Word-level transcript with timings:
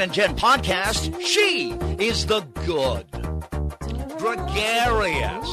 And 0.00 0.12
Jen 0.12 0.34
podcast. 0.34 1.20
She 1.20 1.70
is 2.04 2.26
the 2.26 2.40
good, 2.66 3.06
gregarious, 4.18 5.50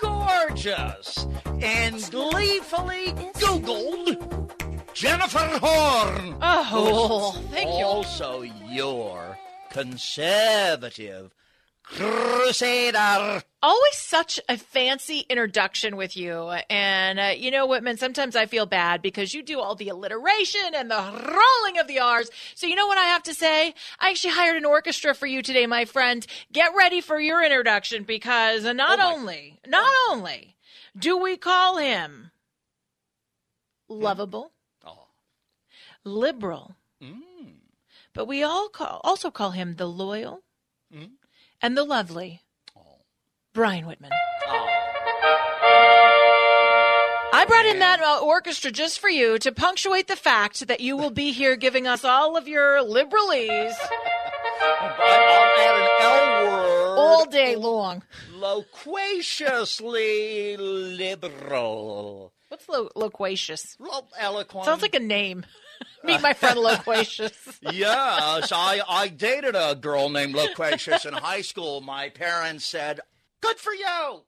gorgeous, 0.00 1.26
and 1.62 2.10
gleefully 2.10 3.12
Googled 3.34 4.92
Jennifer 4.94 5.38
Horn. 5.38 6.36
Oh, 6.42 7.40
thank 7.50 7.68
you. 7.78 7.84
Also, 7.84 8.42
your 8.42 9.38
conservative 9.70 11.32
crusader. 12.54 13.42
Always 13.62 13.94
such 13.96 14.40
a 14.48 14.56
fancy 14.56 15.20
introduction 15.28 15.96
with 15.96 16.16
you. 16.16 16.50
And 16.70 17.20
uh, 17.20 17.32
you 17.36 17.50
know, 17.50 17.66
Whitman, 17.66 17.96
sometimes 17.98 18.34
I 18.36 18.46
feel 18.46 18.66
bad 18.66 19.02
because 19.02 19.34
you 19.34 19.42
do 19.42 19.60
all 19.60 19.74
the 19.74 19.88
alliteration 19.90 20.74
and 20.74 20.90
the 20.90 20.96
rolling 20.96 21.78
of 21.78 21.86
the 21.86 22.00
R's. 22.00 22.30
So 22.54 22.66
you 22.66 22.74
know 22.74 22.86
what 22.86 22.98
I 22.98 23.04
have 23.04 23.22
to 23.24 23.34
say? 23.34 23.74
I 23.98 24.10
actually 24.10 24.32
hired 24.34 24.56
an 24.56 24.64
orchestra 24.64 25.14
for 25.14 25.26
you 25.26 25.42
today, 25.42 25.66
my 25.66 25.84
friend. 25.84 26.26
Get 26.52 26.72
ready 26.76 27.00
for 27.00 27.20
your 27.20 27.42
introduction 27.44 28.04
because 28.04 28.64
not 28.64 28.98
Oh, 29.00 29.14
only, 29.14 29.60
not 29.66 29.92
only 30.10 30.56
do 30.98 31.18
we 31.18 31.36
call 31.36 31.76
him 31.76 32.30
lovable, 33.88 34.52
Oh. 34.84 35.08
liberal, 36.04 36.76
Mm. 37.02 37.60
but 38.14 38.26
we 38.26 38.42
all 38.42 38.68
call, 38.68 39.00
also 39.04 39.30
call 39.30 39.50
him 39.50 39.76
the 39.76 39.86
loyal 39.86 40.42
Mm. 40.92 41.12
And 41.62 41.76
the 41.76 41.84
lovely 41.84 42.42
Oh. 42.76 42.80
Brian 43.54 43.86
Whitman. 43.86 44.10
Oh. 44.46 44.66
I 47.32 47.44
brought 47.46 47.64
in 47.66 47.78
that 47.78 48.00
uh, 48.00 48.18
orchestra 48.22 48.70
just 48.70 48.98
for 49.00 49.08
you 49.08 49.38
to 49.38 49.52
punctuate 49.52 50.08
the 50.08 50.16
fact 50.16 50.66
that 50.68 50.80
you 50.80 50.96
will 50.96 51.10
be 51.10 51.32
here 51.32 51.56
giving 51.56 51.86
us 51.86 52.04
all 52.04 52.36
of 52.36 52.46
your 52.48 52.82
liberalese 52.82 53.72
I'll 54.62 55.58
add 55.58 55.80
an 55.80 55.88
L 56.02 56.46
word. 56.46 56.96
all 56.98 57.24
day 57.26 57.56
long. 57.56 58.02
Loquaciously 58.34 60.56
liberal. 60.56 62.32
What's 62.48 62.68
lo- 62.68 62.90
loquacious? 62.94 63.76
Lo- 63.78 64.06
eloquent. 64.18 64.64
Sounds 64.66 64.82
like 64.82 64.94
a 64.94 64.98
name. 65.00 65.46
Meet 66.04 66.22
my 66.22 66.32
friend 66.32 66.58
Loquacious. 66.58 67.32
Yes, 67.72 68.52
I, 68.52 68.80
I 68.88 69.08
dated 69.08 69.54
a 69.54 69.74
girl 69.74 70.08
named 70.08 70.34
Loquacious 70.34 71.04
in 71.04 71.12
high 71.12 71.42
school. 71.42 71.80
My 71.80 72.08
parents 72.08 72.64
said, 72.64 73.00
good 73.40 73.58
for 73.58 73.72
you. 73.74 74.22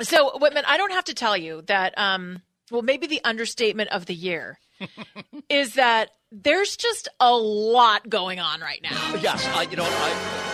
So, 0.00 0.36
Whitman, 0.38 0.64
I 0.66 0.76
don't 0.76 0.92
have 0.92 1.04
to 1.04 1.14
tell 1.14 1.36
you 1.36 1.62
that, 1.62 1.96
um, 1.96 2.42
well, 2.70 2.82
maybe 2.82 3.06
the 3.06 3.20
understatement 3.24 3.90
of 3.90 4.06
the 4.06 4.14
year 4.14 4.58
is 5.48 5.74
that 5.74 6.10
there's 6.30 6.76
just 6.76 7.08
a 7.20 7.34
lot 7.34 8.08
going 8.08 8.40
on 8.40 8.60
right 8.60 8.80
now. 8.82 9.14
Yes, 9.16 9.46
I, 9.48 9.62
you 9.62 9.76
know, 9.76 9.86
I, 9.86 10.51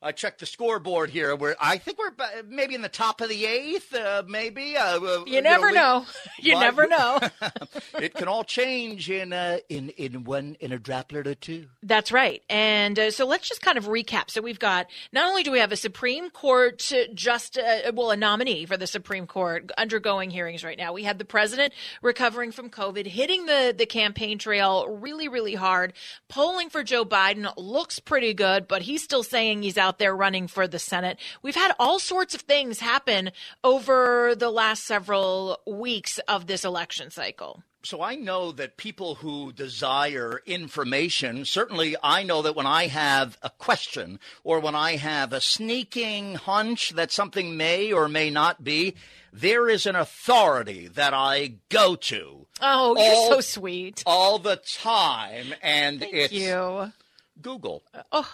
I 0.00 0.12
checked 0.12 0.38
the 0.40 0.46
scoreboard 0.46 1.10
here. 1.10 1.34
Where 1.34 1.56
I 1.60 1.78
think 1.78 1.98
we're 1.98 2.12
maybe 2.48 2.74
in 2.76 2.82
the 2.82 2.88
top 2.88 3.20
of 3.20 3.28
the 3.28 3.44
eighth, 3.46 3.92
uh, 3.94 4.22
maybe. 4.28 4.76
Uh, 4.76 5.00
uh, 5.00 5.24
You 5.26 5.42
never 5.42 5.68
we- 5.68 5.72
know. 5.74 6.06
You 6.40 6.54
Right. 6.54 6.60
never 6.60 6.86
know. 6.88 7.18
it 8.00 8.14
can 8.14 8.28
all 8.28 8.44
change 8.44 9.10
in 9.10 9.32
uh, 9.32 9.58
in 9.68 9.88
in 9.90 10.22
one 10.24 10.56
in 10.60 10.70
a 10.72 10.78
droplet 10.78 11.26
or 11.26 11.34
two. 11.34 11.66
That's 11.82 12.12
right. 12.12 12.42
And 12.48 12.96
uh, 12.96 13.10
so 13.10 13.26
let's 13.26 13.48
just 13.48 13.60
kind 13.60 13.76
of 13.76 13.86
recap. 13.86 14.30
So 14.30 14.40
we've 14.40 14.58
got 14.60 14.86
not 15.12 15.28
only 15.28 15.42
do 15.42 15.50
we 15.50 15.58
have 15.58 15.72
a 15.72 15.76
Supreme 15.76 16.30
Court 16.30 16.92
uh, 16.92 17.12
just 17.12 17.58
uh, 17.58 17.90
well 17.92 18.12
a 18.12 18.16
nominee 18.16 18.66
for 18.66 18.76
the 18.76 18.86
Supreme 18.86 19.26
Court 19.26 19.72
undergoing 19.76 20.30
hearings 20.30 20.62
right 20.62 20.78
now. 20.78 20.92
We 20.92 21.02
have 21.04 21.18
the 21.18 21.24
president 21.24 21.72
recovering 22.02 22.52
from 22.52 22.70
COVID, 22.70 23.06
hitting 23.06 23.46
the 23.46 23.74
the 23.76 23.86
campaign 23.86 24.38
trail 24.38 24.86
really 24.88 25.26
really 25.26 25.54
hard. 25.56 25.92
Polling 26.28 26.70
for 26.70 26.84
Joe 26.84 27.04
Biden 27.04 27.52
looks 27.56 27.98
pretty 27.98 28.32
good, 28.32 28.68
but 28.68 28.82
he's 28.82 29.02
still 29.02 29.24
saying 29.24 29.62
he's 29.62 29.76
out 29.76 29.87
there 29.96 30.14
running 30.14 30.46
for 30.48 30.68
the 30.68 30.78
Senate. 30.78 31.16
We've 31.40 31.54
had 31.54 31.74
all 31.78 31.98
sorts 31.98 32.34
of 32.34 32.42
things 32.42 32.80
happen 32.80 33.30
over 33.64 34.34
the 34.36 34.50
last 34.50 34.84
several 34.84 35.60
weeks 35.66 36.18
of 36.28 36.46
this 36.46 36.62
election 36.66 37.10
cycle. 37.10 37.62
So 37.82 38.02
I 38.02 38.16
know 38.16 38.52
that 38.52 38.76
people 38.76 39.14
who 39.14 39.52
desire 39.52 40.42
information, 40.44 41.44
certainly 41.46 41.96
I 42.02 42.24
know 42.24 42.42
that 42.42 42.56
when 42.56 42.66
I 42.66 42.88
have 42.88 43.38
a 43.40 43.48
question 43.50 44.18
or 44.44 44.60
when 44.60 44.74
I 44.74 44.96
have 44.96 45.32
a 45.32 45.40
sneaking 45.40 46.34
hunch 46.34 46.90
that 46.90 47.10
something 47.12 47.56
may 47.56 47.90
or 47.92 48.08
may 48.08 48.28
not 48.28 48.62
be, 48.64 48.94
there 49.32 49.68
is 49.68 49.86
an 49.86 49.94
authority 49.94 50.88
that 50.88 51.14
I 51.14 51.54
go 51.68 51.94
to 51.94 52.46
Oh, 52.60 52.96
you're 52.96 53.34
so 53.36 53.40
sweet. 53.40 54.02
all 54.04 54.38
the 54.40 54.56
time, 54.56 55.54
and 55.62 56.00
Thank 56.00 56.14
it's 56.14 56.32
you. 56.32 56.92
Google. 57.40 57.84
Oh, 58.10 58.28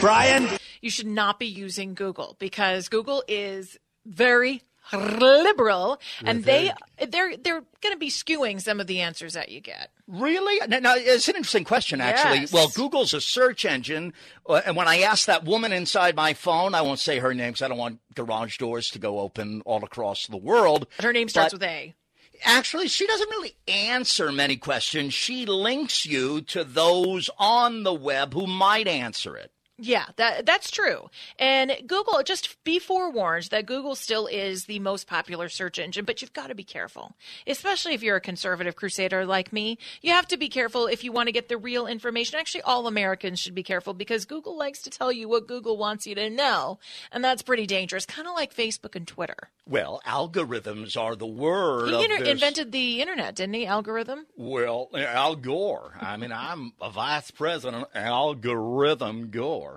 Brian? 0.00 0.48
you 0.80 0.90
should 0.90 1.06
not 1.06 1.38
be 1.38 1.46
using 1.46 1.94
Google 1.94 2.36
because 2.38 2.88
Google 2.88 3.22
is 3.28 3.78
very 4.06 4.62
liberal 4.92 6.00
and 6.24 6.42
they 6.44 6.72
they're 7.08 7.36
they're 7.36 7.62
going 7.80 7.92
to 7.92 7.96
be 7.98 8.08
skewing 8.10 8.60
some 8.60 8.80
of 8.80 8.86
the 8.86 9.00
answers 9.00 9.34
that 9.34 9.48
you 9.50 9.60
get. 9.60 9.90
Really? 10.08 10.60
Now, 10.68 10.78
now, 10.80 10.94
it's 10.96 11.28
an 11.28 11.36
interesting 11.36 11.64
question, 11.64 12.00
actually. 12.00 12.40
Yes. 12.40 12.52
Well, 12.52 12.68
Google's 12.74 13.14
a 13.14 13.20
search 13.20 13.64
engine. 13.64 14.12
uh, 14.48 14.60
And 14.66 14.74
when 14.76 14.88
I 14.88 15.00
asked 15.02 15.26
that 15.26 15.44
woman 15.44 15.72
inside 15.72 16.16
my 16.16 16.34
phone, 16.34 16.74
I 16.74 16.82
won't 16.82 16.98
say 16.98 17.20
her 17.20 17.32
name 17.32 17.50
because 17.52 17.62
I 17.62 17.68
don't 17.68 17.78
want 17.78 18.00
garage 18.14 18.58
doors 18.58 18.90
to 18.90 18.98
go 18.98 19.20
open 19.20 19.62
all 19.64 19.84
across 19.84 20.26
the 20.26 20.36
world. 20.36 20.86
Her 20.98 21.12
name 21.12 21.28
starts 21.28 21.52
But- 21.54 21.60
with 21.60 21.68
A. 21.68 21.94
Actually, 22.42 22.88
she 22.88 23.06
doesn't 23.06 23.28
really 23.28 23.54
answer 23.68 24.32
many 24.32 24.56
questions. 24.56 25.12
She 25.12 25.44
links 25.44 26.06
you 26.06 26.40
to 26.42 26.64
those 26.64 27.28
on 27.38 27.82
the 27.82 27.92
web 27.92 28.32
who 28.32 28.46
might 28.46 28.88
answer 28.88 29.36
it. 29.36 29.52
Yeah, 29.82 30.06
that 30.16 30.44
that's 30.44 30.70
true. 30.70 31.08
And 31.38 31.72
Google, 31.86 32.22
just 32.22 32.62
be 32.64 32.78
forewarned 32.78 33.44
that 33.44 33.64
Google 33.64 33.94
still 33.94 34.26
is 34.26 34.66
the 34.66 34.78
most 34.78 35.06
popular 35.06 35.48
search 35.48 35.78
engine, 35.78 36.04
but 36.04 36.20
you've 36.20 36.34
got 36.34 36.48
to 36.48 36.54
be 36.54 36.64
careful, 36.64 37.14
especially 37.46 37.94
if 37.94 38.02
you're 38.02 38.16
a 38.16 38.20
conservative 38.20 38.76
crusader 38.76 39.24
like 39.24 39.52
me. 39.54 39.78
You 40.02 40.12
have 40.12 40.28
to 40.28 40.36
be 40.36 40.48
careful 40.50 40.86
if 40.86 41.02
you 41.02 41.12
want 41.12 41.28
to 41.28 41.32
get 41.32 41.48
the 41.48 41.56
real 41.56 41.86
information. 41.86 42.38
Actually, 42.38 42.62
all 42.62 42.86
Americans 42.86 43.38
should 43.38 43.54
be 43.54 43.62
careful 43.62 43.94
because 43.94 44.26
Google 44.26 44.56
likes 44.58 44.82
to 44.82 44.90
tell 44.90 45.10
you 45.10 45.28
what 45.28 45.48
Google 45.48 45.78
wants 45.78 46.06
you 46.06 46.14
to 46.14 46.28
know, 46.28 46.78
and 47.10 47.24
that's 47.24 47.42
pretty 47.42 47.66
dangerous. 47.66 48.04
Kind 48.04 48.28
of 48.28 48.34
like 48.34 48.54
Facebook 48.54 48.94
and 48.94 49.08
Twitter. 49.08 49.48
Well, 49.66 50.02
algorithms 50.06 50.96
are 50.96 51.16
the 51.16 51.26
word 51.26 51.88
He 51.90 52.04
inter- 52.04 52.24
invented 52.24 52.72
the 52.72 53.00
internet, 53.00 53.36
didn't 53.36 53.54
he? 53.54 53.66
Algorithm. 53.66 54.26
Well, 54.36 54.90
Al 54.94 55.36
Gore. 55.36 55.94
I 56.00 56.16
mean, 56.16 56.32
I'm 56.32 56.72
a 56.82 56.90
vice 56.90 57.30
president, 57.30 57.84
of 57.84 57.88
algorithm 57.94 59.30
Gore. 59.30 59.69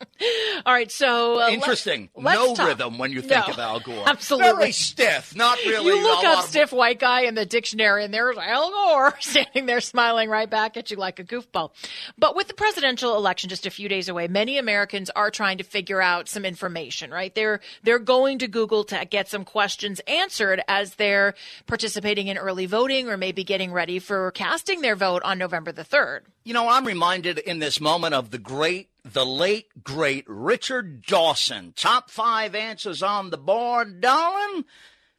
All 0.66 0.72
right, 0.72 0.90
so 0.90 1.40
uh, 1.40 1.48
Interesting. 1.48 2.08
let's 2.14 2.38
no 2.38 2.54
talk- 2.54 2.68
rhythm 2.68 2.98
when 2.98 3.10
you 3.12 3.20
think 3.20 3.46
No, 3.48 3.52
of 3.52 3.58
Al 3.58 3.80
Gore. 3.80 4.04
absolutely. 4.08 4.52
Very 4.52 4.72
stiff. 4.72 5.34
Not 5.34 5.58
really. 5.66 5.86
You 5.86 6.02
look 6.02 6.18
up 6.18 6.24
lot 6.36 6.44
of- 6.44 6.50
stiff 6.50 6.72
white 6.72 6.98
guy 7.00 7.22
in 7.22 7.34
the 7.34 7.44
dictionary, 7.46 8.04
and 8.04 8.12
there's 8.14 8.36
Al 8.36 8.70
Gore 8.70 9.14
standing 9.20 9.66
there 9.66 9.80
smiling 9.80 10.28
right 10.28 10.48
back 10.48 10.76
at 10.76 10.90
you 10.90 10.96
like 10.96 11.18
a 11.18 11.24
goofball. 11.24 11.70
But 12.16 12.36
with 12.36 12.48
the 12.48 12.54
presidential 12.54 13.16
election 13.16 13.48
just 13.50 13.66
a 13.66 13.70
few 13.70 13.88
days 13.88 14.08
away, 14.08 14.28
many 14.28 14.58
Americans 14.58 15.10
are 15.16 15.30
trying 15.30 15.58
to 15.58 15.64
figure 15.64 16.00
out 16.00 16.28
some 16.28 16.44
information. 16.44 17.10
Right? 17.10 17.34
They're 17.34 17.60
they're 17.82 17.98
going 17.98 18.38
to 18.38 18.48
Google 18.48 18.84
to 18.84 19.04
get 19.04 19.28
some 19.28 19.44
questions 19.44 20.00
answered 20.06 20.62
as 20.68 20.94
they're 20.94 21.34
participating 21.66 22.28
in 22.28 22.38
early 22.38 22.66
voting 22.66 23.08
or 23.08 23.16
maybe 23.16 23.42
getting 23.44 23.72
ready 23.72 23.98
for 23.98 24.30
casting 24.32 24.80
their 24.80 24.96
vote 24.96 25.22
on 25.24 25.38
November 25.38 25.72
the 25.72 25.84
third. 25.84 26.24
You 26.44 26.54
know, 26.54 26.68
I'm 26.68 26.86
reminded 26.86 27.38
in 27.38 27.58
this 27.58 27.78
moment 27.80 28.14
of 28.14 28.30
the 28.30 28.38
great, 28.38 28.88
the 29.12 29.26
late, 29.26 29.82
great 29.82 30.24
Richard 30.26 31.02
Dawson. 31.02 31.72
Top 31.76 32.10
five 32.10 32.54
answers 32.54 33.02
on 33.02 33.30
the 33.30 33.38
board, 33.38 34.00
darling. 34.00 34.64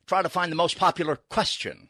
Try 0.08 0.22
to 0.22 0.30
find 0.30 0.52
the 0.52 0.56
most 0.56 0.78
popular 0.78 1.16
question. 1.16 1.90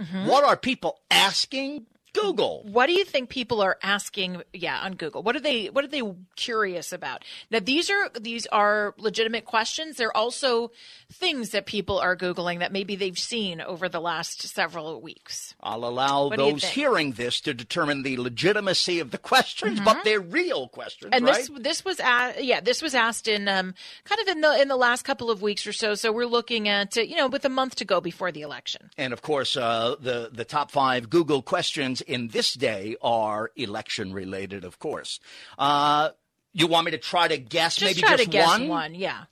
Mm-hmm. 0.00 0.26
What 0.26 0.44
are 0.44 0.56
people 0.56 1.00
asking 1.10 1.86
Google? 2.16 2.62
What 2.64 2.86
do 2.86 2.92
you 2.92 3.04
think 3.04 3.28
people 3.28 3.60
are 3.60 3.78
asking? 3.82 4.42
Yeah, 4.52 4.80
on 4.80 4.94
Google. 4.94 5.22
What 5.22 5.36
are 5.36 5.40
they? 5.40 5.66
What 5.66 5.84
are 5.84 5.88
they 5.88 6.02
curious 6.36 6.92
about? 6.92 7.24
Now, 7.50 7.60
these 7.60 7.90
are 7.90 8.10
these 8.20 8.46
are 8.46 8.94
legitimate 8.98 9.44
questions. 9.44 9.96
They're 9.96 10.16
also 10.16 10.70
things 11.12 11.50
that 11.50 11.66
people 11.66 11.98
are 11.98 12.16
googling 12.16 12.58
that 12.60 12.72
maybe 12.72 12.96
they've 12.96 13.18
seen 13.18 13.60
over 13.60 13.88
the 13.88 14.00
last 14.00 14.42
several 14.42 15.00
weeks. 15.00 15.54
I'll 15.60 15.84
allow 15.84 16.28
What 16.28 16.38
those 16.38 16.64
hearing 16.64 17.12
this 17.12 17.40
to 17.42 17.54
determine 17.54 18.02
the 18.02 18.16
legitimacy 18.16 18.98
of 19.00 19.10
the 19.10 19.18
questions, 19.18 19.80
but 19.80 20.04
they're 20.04 20.20
real 20.20 20.68
questions, 20.68 20.96
Mm-hmm. 20.96 21.14
And 21.14 21.26
right? 21.26 21.36
this 21.36 21.50
this 21.60 21.84
was 21.84 22.00
a, 22.00 22.34
yeah 22.40 22.60
this 22.60 22.80
was 22.82 22.94
asked 22.94 23.28
in 23.28 23.48
um, 23.48 23.74
kind 24.04 24.20
of 24.20 24.28
in 24.28 24.40
the 24.40 24.60
in 24.60 24.68
the 24.68 24.76
last 24.76 25.02
couple 25.02 25.30
of 25.30 25.42
weeks 25.42 25.66
or 25.66 25.72
so. 25.72 25.94
So 25.94 26.10
we're 26.10 26.26
looking 26.26 26.68
at 26.68 26.96
uh, 26.96 27.02
you 27.02 27.16
know 27.16 27.28
with 27.28 27.44
a 27.44 27.48
month 27.48 27.76
to 27.76 27.84
go 27.84 28.00
before 28.00 28.32
the 28.32 28.42
election. 28.42 28.90
And 28.96 29.12
of 29.12 29.22
course, 29.22 29.56
uh, 29.56 29.96
the 30.00 30.30
the 30.32 30.44
top 30.44 30.70
five 30.70 31.10
Google 31.10 31.42
questions 31.42 32.02
in 32.06 32.28
this 32.28 32.54
day 32.54 32.96
are 33.02 33.50
election 33.56 34.12
related. 34.12 34.64
Of 34.64 34.78
course, 34.78 35.20
uh, 35.58 36.10
you 36.52 36.66
want 36.66 36.86
me 36.86 36.92
to 36.92 36.98
try 36.98 37.28
to 37.28 37.38
guess 37.38 37.76
Just 37.76 37.96
maybe 37.96 38.00
try 38.00 38.16
just 38.16 38.24
to 38.24 38.30
guess 38.30 38.48
one? 38.48 38.68
one. 38.68 38.94
Yeah. 38.94 39.24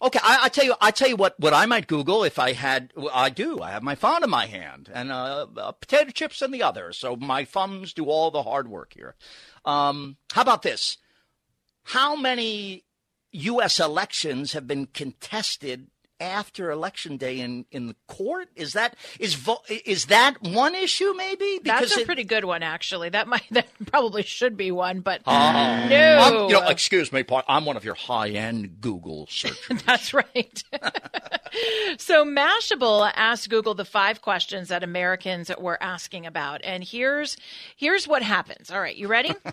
Okay, 0.00 0.20
I, 0.22 0.44
I, 0.44 0.48
tell 0.48 0.64
you, 0.64 0.74
I 0.80 0.92
tell 0.92 1.08
you 1.08 1.16
what. 1.16 1.38
What 1.40 1.52
I 1.52 1.66
might 1.66 1.88
Google 1.88 2.22
if 2.22 2.38
I 2.38 2.52
had, 2.52 2.92
I 3.12 3.30
do. 3.30 3.60
I 3.60 3.70
have 3.70 3.82
my 3.82 3.96
phone 3.96 4.22
in 4.22 4.30
my 4.30 4.46
hand 4.46 4.88
and 4.94 5.10
uh, 5.10 5.46
uh, 5.56 5.72
potato 5.72 6.10
chips 6.10 6.40
in 6.40 6.52
the 6.52 6.62
other. 6.62 6.92
So 6.92 7.16
my 7.16 7.44
thumbs 7.44 7.92
do 7.92 8.04
all 8.04 8.30
the 8.30 8.44
hard 8.44 8.68
work 8.68 8.92
here. 8.94 9.16
Um, 9.64 10.16
how 10.32 10.42
about 10.42 10.62
this? 10.62 10.98
How 11.82 12.14
many 12.14 12.84
U.S. 13.32 13.80
elections 13.80 14.52
have 14.52 14.68
been 14.68 14.86
contested 14.86 15.88
after 16.20 16.70
election 16.70 17.16
day 17.16 17.40
in, 17.40 17.64
in 17.70 17.86
the 17.86 17.96
court? 18.06 18.48
Is 18.56 18.72
that 18.72 18.96
is 19.18 19.34
vo- 19.34 19.62
is 19.68 20.06
that 20.06 20.42
one 20.42 20.74
issue? 20.74 21.14
Maybe 21.16 21.60
because 21.62 21.80
that's 21.80 21.96
a 21.96 22.00
it, 22.00 22.06
pretty 22.06 22.24
good 22.24 22.44
one, 22.44 22.62
actually. 22.62 23.08
That 23.10 23.28
might 23.28 23.44
that 23.50 23.68
probably 23.86 24.22
should 24.22 24.56
be 24.56 24.70
one, 24.70 25.00
but 25.00 25.22
uh, 25.26 25.88
no. 25.88 26.18
I'm, 26.20 26.48
you 26.48 26.54
know, 26.54 26.68
excuse 26.68 27.12
me, 27.12 27.24
I'm 27.48 27.64
one 27.64 27.76
of 27.76 27.84
your 27.84 27.94
high 27.94 28.30
end 28.30 28.80
Google 28.80 29.26
searchers. 29.28 29.82
that's 29.86 30.14
right. 30.14 30.62
so 31.98 32.24
Mashable 32.24 33.10
asked 33.14 33.48
Google 33.50 33.74
the 33.74 33.84
five 33.84 34.22
questions 34.22 34.68
that 34.68 34.82
Americans 34.82 35.50
were 35.58 35.82
asking 35.82 36.26
about, 36.26 36.60
and 36.64 36.82
here's 36.84 37.36
here's 37.76 38.06
what 38.06 38.22
happens. 38.22 38.70
All 38.70 38.80
right, 38.80 38.96
you 38.96 39.08
ready? 39.08 39.34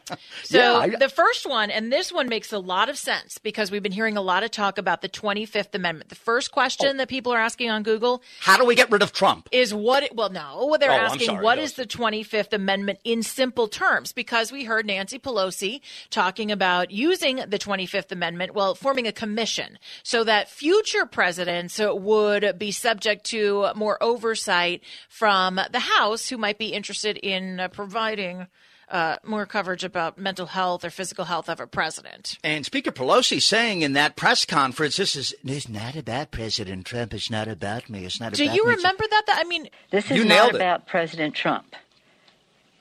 So 0.43 0.59
yeah, 0.59 0.73
I, 0.77 0.89
the 0.89 1.09
first 1.09 1.47
one, 1.47 1.71
and 1.71 1.91
this 1.91 2.11
one 2.11 2.29
makes 2.29 2.53
a 2.53 2.59
lot 2.59 2.89
of 2.89 2.97
sense 2.97 3.37
because 3.39 3.71
we've 3.71 3.81
been 3.81 3.91
hearing 3.91 4.15
a 4.17 4.21
lot 4.21 4.43
of 4.43 4.51
talk 4.51 4.77
about 4.77 5.01
the 5.01 5.09
25th 5.09 5.73
Amendment. 5.73 6.09
The 6.09 6.15
first 6.15 6.51
question 6.51 6.89
oh. 6.93 6.97
that 6.97 7.07
people 7.07 7.31
are 7.31 7.39
asking 7.39 7.69
on 7.69 7.83
Google. 7.83 8.21
How 8.41 8.57
do 8.57 8.65
we 8.65 8.75
get 8.75 8.91
rid 8.91 9.01
of 9.01 9.11
Trump? 9.11 9.49
Is 9.51 9.73
what, 9.73 10.03
it, 10.03 10.15
well, 10.15 10.29
no, 10.29 10.77
they're 10.79 10.91
oh, 10.91 10.95
asking 10.95 11.41
what 11.41 11.57
is 11.57 11.73
the 11.73 11.85
25th 11.85 12.53
Amendment 12.53 12.99
in 13.03 13.23
simple 13.23 13.67
terms? 13.67 14.13
Because 14.13 14.51
we 14.51 14.65
heard 14.65 14.85
Nancy 14.85 15.17
Pelosi 15.19 15.81
talking 16.09 16.51
about 16.51 16.91
using 16.91 17.37
the 17.37 17.59
25th 17.59 18.11
Amendment, 18.11 18.53
well, 18.53 18.75
forming 18.75 19.07
a 19.07 19.11
commission 19.11 19.79
so 20.03 20.23
that 20.23 20.49
future 20.49 21.05
presidents 21.05 21.79
would 21.93 22.57
be 22.57 22.71
subject 22.71 23.25
to 23.25 23.67
more 23.75 24.01
oversight 24.01 24.81
from 25.09 25.59
the 25.71 25.79
House 25.79 26.29
who 26.29 26.37
might 26.37 26.57
be 26.57 26.67
interested 26.67 27.17
in 27.17 27.59
uh, 27.59 27.67
providing 27.67 28.47
uh, 28.89 29.17
more 29.23 29.45
coverage 29.45 29.83
about 29.83 30.17
mental 30.17 30.45
health 30.45 30.85
or 30.85 30.89
physical 30.89 31.25
health 31.25 31.49
of 31.49 31.59
a 31.59 31.67
president. 31.67 32.37
And 32.43 32.65
Speaker 32.65 32.91
Pelosi 32.91 33.41
saying 33.41 33.81
in 33.81 33.93
that 33.93 34.15
press 34.15 34.45
conference, 34.45 34.97
"This 34.97 35.15
is 35.15 35.33
this 35.43 35.65
is 35.65 35.69
not 35.69 35.95
about 35.95 36.31
President 36.31 36.85
Trump. 36.85 37.13
It's 37.13 37.31
not 37.31 37.47
about 37.47 37.89
me. 37.89 38.05
It's 38.05 38.19
not." 38.19 38.33
Do 38.33 38.43
about 38.43 38.55
you 38.55 38.65
me. 38.65 38.75
remember 38.75 39.03
that? 39.09 39.23
That 39.27 39.37
I 39.39 39.43
mean, 39.45 39.69
this 39.91 40.11
is 40.11 40.23
not 40.25 40.53
about 40.53 40.87
President 40.87 41.35
Trump. 41.35 41.75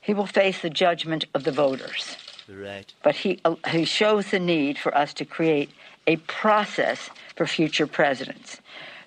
He 0.01 0.13
will 0.13 0.27
face 0.27 0.61
the 0.61 0.71
judgment 0.71 1.25
of 1.33 1.45
the 1.45 1.53
voters. 1.53 2.17
Right. 2.49 2.93
But 3.03 3.17
he 3.17 3.41
uh, 3.45 3.57
he 3.69 3.85
shows 3.85 4.31
the 4.31 4.39
need 4.39 4.79
for 4.79 4.97
us 4.97 5.15
to 5.15 5.25
create 5.25 5.71
a 6.07 6.17
process 6.17 7.09
for 7.37 7.47
future 7.47 7.87
presidents. 7.87 8.61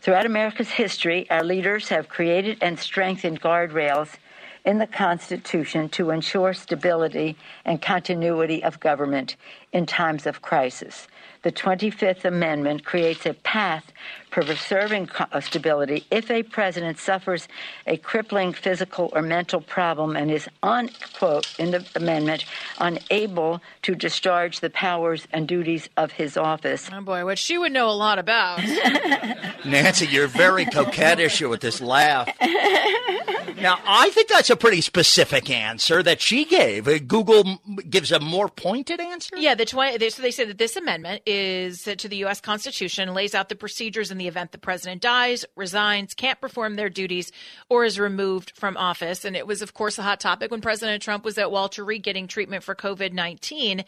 Throughout 0.07 0.25
America's 0.25 0.69
history, 0.69 1.29
our 1.29 1.43
leaders 1.43 1.89
have 1.89 2.07
created 2.07 2.59
and 2.61 2.79
strengthened 2.79 3.41
guardrails 3.41 4.15
in 4.63 4.77
the 4.77 4.87
Constitution 4.87 5.89
to 5.89 6.11
ensure 6.11 6.53
stability 6.53 7.35
and 7.65 7.81
continuity 7.81 8.63
of 8.63 8.79
government 8.79 9.35
in 9.73 9.85
times 9.85 10.25
of 10.25 10.41
crisis. 10.41 11.09
The 11.43 11.51
25th 11.51 12.23
Amendment 12.23 12.85
creates 12.85 13.25
a 13.25 13.33
path 13.33 13.91
for 14.37 14.43
preserving 14.43 15.09
uh, 15.17 15.41
stability 15.41 16.05
if 16.11 16.29
a 16.29 16.43
president 16.43 16.99
suffers 16.99 17.47
a 17.87 17.97
crippling 17.97 18.53
physical 18.53 19.09
or 19.13 19.23
mental 19.23 19.59
problem 19.61 20.15
and 20.15 20.29
is, 20.29 20.47
unquote, 20.61 21.47
in 21.57 21.71
the 21.71 21.83
amendment, 21.95 22.45
unable 22.77 23.59
to 23.81 23.95
discharge 23.95 24.59
the 24.59 24.69
powers 24.69 25.27
and 25.31 25.47
duties 25.47 25.89
of 25.97 26.11
his 26.11 26.37
office. 26.37 26.87
Oh, 26.93 27.01
boy, 27.01 27.25
which 27.25 27.39
she 27.39 27.57
would 27.57 27.71
know 27.71 27.89
a 27.89 27.97
lot 27.97 28.19
about. 28.19 28.59
Nancy, 29.65 30.05
you're 30.05 30.27
very 30.27 30.65
coquettish 30.65 31.41
with 31.49 31.61
this 31.61 31.81
laugh. 31.81 32.29
Now, 33.59 33.79
I 33.87 34.11
think 34.11 34.29
that's 34.29 34.51
a 34.51 34.55
pretty 34.55 34.81
specific 34.81 35.49
answer 35.49 36.03
that 36.03 36.21
she 36.21 36.45
gave. 36.45 36.87
Uh, 36.87 36.99
Google 36.99 37.59
gives 37.89 38.11
a 38.11 38.19
more 38.19 38.49
pointed 38.49 38.99
answer. 38.99 39.35
Yeah, 39.35 39.55
the 39.55 39.65
twi- 39.65 39.97
so 40.09 40.21
they 40.21 40.29
say 40.29 40.45
that 40.45 40.59
this 40.59 40.75
amendment 40.75 41.23
is 41.25 41.83
to 41.83 42.07
the 42.07 42.17
U.S. 42.17 42.39
Constitution 42.39 43.15
lays 43.15 43.33
out 43.33 43.49
the 43.49 43.55
procedures 43.55 44.11
in 44.11 44.19
the 44.19 44.26
event 44.27 44.51
the 44.51 44.57
president 44.57 45.01
dies, 45.01 45.45
resigns, 45.55 46.13
can't 46.13 46.41
perform 46.41 46.75
their 46.75 46.89
duties, 46.89 47.31
or 47.69 47.85
is 47.85 47.99
removed 47.99 48.53
from 48.55 48.77
office. 48.77 49.25
And 49.25 49.35
it 49.35 49.47
was, 49.47 49.61
of 49.61 49.73
course, 49.73 49.97
a 49.97 50.03
hot 50.03 50.19
topic 50.19 50.51
when 50.51 50.61
President 50.61 51.01
Trump 51.03 51.25
was 51.25 51.37
at 51.37 51.51
Walter 51.51 51.83
Reed 51.83 52.03
getting 52.03 52.27
treatment 52.27 52.63
for 52.63 52.75
COVID 52.75 53.13
nineteen. 53.13 53.83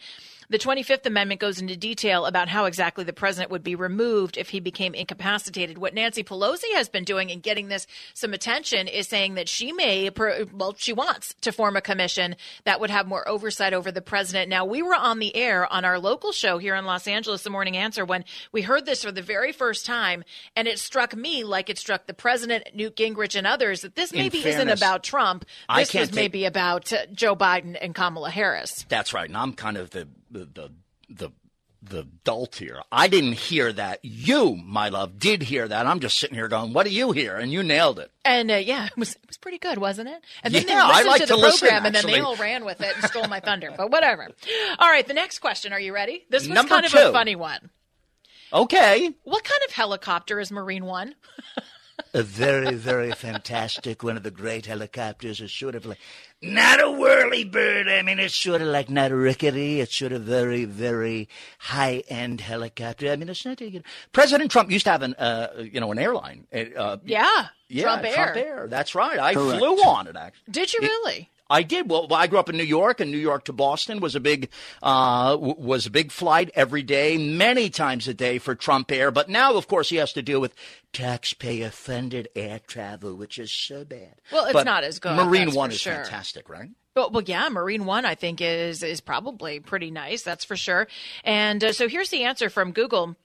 The 0.50 0.58
25th 0.58 1.06
Amendment 1.06 1.40
goes 1.40 1.60
into 1.60 1.76
detail 1.76 2.26
about 2.26 2.48
how 2.48 2.64
exactly 2.64 3.04
the 3.04 3.12
president 3.12 3.52
would 3.52 3.62
be 3.62 3.76
removed 3.76 4.36
if 4.36 4.48
he 4.48 4.58
became 4.58 4.94
incapacitated. 4.94 5.78
What 5.78 5.94
Nancy 5.94 6.24
Pelosi 6.24 6.72
has 6.74 6.88
been 6.88 7.04
doing 7.04 7.30
and 7.30 7.40
getting 7.40 7.68
this 7.68 7.86
some 8.14 8.34
attention 8.34 8.88
is 8.88 9.06
saying 9.06 9.34
that 9.34 9.48
she 9.48 9.70
may, 9.70 10.10
well, 10.52 10.74
she 10.76 10.92
wants 10.92 11.34
to 11.42 11.52
form 11.52 11.76
a 11.76 11.80
commission 11.80 12.34
that 12.64 12.80
would 12.80 12.90
have 12.90 13.06
more 13.06 13.28
oversight 13.28 13.72
over 13.72 13.92
the 13.92 14.00
president. 14.00 14.48
Now, 14.48 14.64
we 14.64 14.82
were 14.82 14.96
on 14.96 15.20
the 15.20 15.36
air 15.36 15.72
on 15.72 15.84
our 15.84 16.00
local 16.00 16.32
show 16.32 16.58
here 16.58 16.74
in 16.74 16.84
Los 16.84 17.06
Angeles, 17.06 17.44
The 17.44 17.50
Morning 17.50 17.76
Answer, 17.76 18.04
when 18.04 18.24
we 18.50 18.62
heard 18.62 18.86
this 18.86 19.04
for 19.04 19.12
the 19.12 19.22
very 19.22 19.52
first 19.52 19.86
time, 19.86 20.24
and 20.56 20.66
it 20.66 20.80
struck 20.80 21.14
me 21.14 21.44
like 21.44 21.70
it 21.70 21.78
struck 21.78 22.08
the 22.08 22.14
president, 22.14 22.74
Newt 22.74 22.96
Gingrich, 22.96 23.36
and 23.36 23.46
others 23.46 23.82
that 23.82 23.94
this 23.94 24.12
maybe 24.12 24.40
fairness, 24.40 24.56
isn't 24.56 24.68
about 24.68 25.04
Trump. 25.04 25.44
This 25.76 25.94
was 25.94 26.12
maybe 26.12 26.44
about 26.44 26.92
Joe 27.12 27.36
Biden 27.36 27.78
and 27.80 27.94
Kamala 27.94 28.30
Harris. 28.30 28.84
That's 28.88 29.14
right. 29.14 29.28
And 29.28 29.36
I'm 29.36 29.52
kind 29.52 29.76
of 29.76 29.90
the 29.90 30.08
the 30.30 30.44
the 30.44 30.70
the 31.08 31.30
the 31.82 32.06
dolt 32.24 32.56
here. 32.56 32.80
I 32.92 33.08
didn't 33.08 33.32
hear 33.32 33.72
that. 33.72 34.00
You, 34.02 34.54
my 34.56 34.90
love, 34.90 35.18
did 35.18 35.42
hear 35.42 35.66
that. 35.66 35.86
I'm 35.86 36.00
just 36.00 36.18
sitting 36.18 36.34
here 36.36 36.48
going, 36.48 36.72
"What 36.72 36.84
do 36.86 36.92
you 36.92 37.12
hear?" 37.12 37.36
And 37.36 37.50
you 37.52 37.62
nailed 37.62 37.98
it. 37.98 38.10
And 38.24 38.50
uh, 38.50 38.56
yeah, 38.56 38.86
it 38.86 38.96
was 38.96 39.14
it 39.14 39.26
was 39.26 39.38
pretty 39.38 39.58
good, 39.58 39.78
wasn't 39.78 40.08
it? 40.08 40.22
And 40.42 40.54
then 40.54 40.68
yeah, 40.68 40.86
they 40.86 40.88
listened 40.88 41.08
I 41.08 41.10
like 41.10 41.20
to 41.22 41.26
the 41.26 41.34
to 41.36 41.40
program, 41.40 41.52
listen, 41.52 41.86
and 41.86 41.94
then 41.94 42.06
they 42.06 42.20
all 42.20 42.36
ran 42.36 42.64
with 42.64 42.80
it 42.80 42.94
and 42.96 43.04
stole 43.04 43.28
my 43.28 43.40
thunder. 43.40 43.72
But 43.76 43.90
whatever. 43.90 44.28
All 44.78 44.88
right, 44.88 45.06
the 45.06 45.14
next 45.14 45.38
question. 45.38 45.72
Are 45.72 45.80
you 45.80 45.94
ready? 45.94 46.26
This 46.28 46.42
was 46.42 46.54
Number 46.54 46.68
kind 46.74 46.86
two. 46.86 46.98
of 46.98 47.08
a 47.08 47.12
funny 47.12 47.36
one. 47.36 47.70
Okay. 48.52 49.10
What 49.24 49.44
kind 49.44 49.60
of 49.66 49.72
helicopter 49.72 50.40
is 50.40 50.50
Marine 50.50 50.84
One? 50.84 51.14
a 52.14 52.22
very, 52.22 52.74
very 52.74 53.12
fantastic, 53.12 54.02
one 54.02 54.16
of 54.16 54.22
the 54.22 54.30
great 54.30 54.66
helicopters. 54.66 55.40
It's 55.40 55.52
sort 55.52 55.74
of 55.74 55.86
like 55.86 55.98
not 56.42 56.80
a 56.80 56.84
whirlybird. 56.84 57.88
I 57.88 58.02
mean, 58.02 58.18
it's 58.18 58.34
sort 58.34 58.62
of 58.62 58.68
like 58.68 58.88
not 58.90 59.10
a 59.10 59.16
rickety. 59.16 59.80
It's 59.80 59.94
sort 59.94 60.12
of 60.12 60.22
very, 60.22 60.64
very 60.64 61.28
high 61.58 62.02
end 62.08 62.40
helicopter. 62.40 63.10
I 63.10 63.16
mean, 63.16 63.28
it's 63.28 63.44
not. 63.44 63.60
You 63.60 63.70
know, 63.70 63.82
President 64.12 64.50
Trump 64.50 64.70
used 64.70 64.84
to 64.86 64.90
have 64.90 65.02
an, 65.02 65.14
uh, 65.14 65.48
you 65.58 65.80
know, 65.80 65.92
an 65.92 65.98
airline. 65.98 66.46
Uh, 66.52 66.98
yeah, 67.04 67.48
yeah, 67.68 67.82
Trump 67.82 68.04
Air. 68.04 68.14
Trump 68.14 68.36
Air. 68.36 68.66
That's 68.68 68.94
right. 68.94 69.18
I 69.18 69.34
Correct. 69.34 69.58
flew 69.58 69.76
on 69.76 70.06
it. 70.06 70.16
Actually, 70.16 70.52
did 70.52 70.72
you 70.72 70.80
really? 70.80 71.30
I 71.50 71.64
did. 71.64 71.90
Well, 71.90 72.06
I 72.12 72.28
grew 72.28 72.38
up 72.38 72.48
in 72.48 72.56
New 72.56 72.62
York, 72.62 73.00
and 73.00 73.10
New 73.10 73.18
York 73.18 73.44
to 73.46 73.52
Boston 73.52 73.98
was 74.00 74.14
a 74.14 74.20
big 74.20 74.48
uh, 74.82 75.36
was 75.38 75.86
a 75.86 75.90
big 75.90 76.12
flight 76.12 76.50
every 76.54 76.82
day, 76.82 77.18
many 77.18 77.68
times 77.68 78.06
a 78.06 78.14
day 78.14 78.38
for 78.38 78.54
Trump 78.54 78.90
Air. 78.92 79.10
But 79.10 79.28
now, 79.28 79.54
of 79.54 79.66
course, 79.66 79.88
he 79.88 79.96
has 79.96 80.12
to 80.12 80.22
deal 80.22 80.40
with 80.40 80.54
taxpayer 80.92 81.70
funded 81.70 82.28
air 82.36 82.60
travel, 82.64 83.16
which 83.16 83.38
is 83.38 83.52
so 83.52 83.84
bad. 83.84 84.14
Well, 84.32 84.44
it's 84.44 84.52
but 84.52 84.64
not 84.64 84.84
as 84.84 85.00
good. 85.00 85.16
Marine 85.16 85.52
One 85.52 85.70
is 85.72 85.80
sure. 85.80 85.94
fantastic, 85.94 86.48
right? 86.48 86.70
Well, 86.94 87.10
well, 87.10 87.22
yeah, 87.22 87.48
Marine 87.48 87.84
One 87.84 88.04
I 88.04 88.14
think 88.14 88.40
is 88.40 88.82
is 88.82 89.00
probably 89.00 89.60
pretty 89.60 89.90
nice. 89.90 90.22
That's 90.22 90.44
for 90.44 90.56
sure. 90.56 90.86
And 91.24 91.62
uh, 91.62 91.72
so 91.72 91.88
here's 91.88 92.10
the 92.10 92.24
answer 92.24 92.48
from 92.48 92.72
Google. 92.72 93.16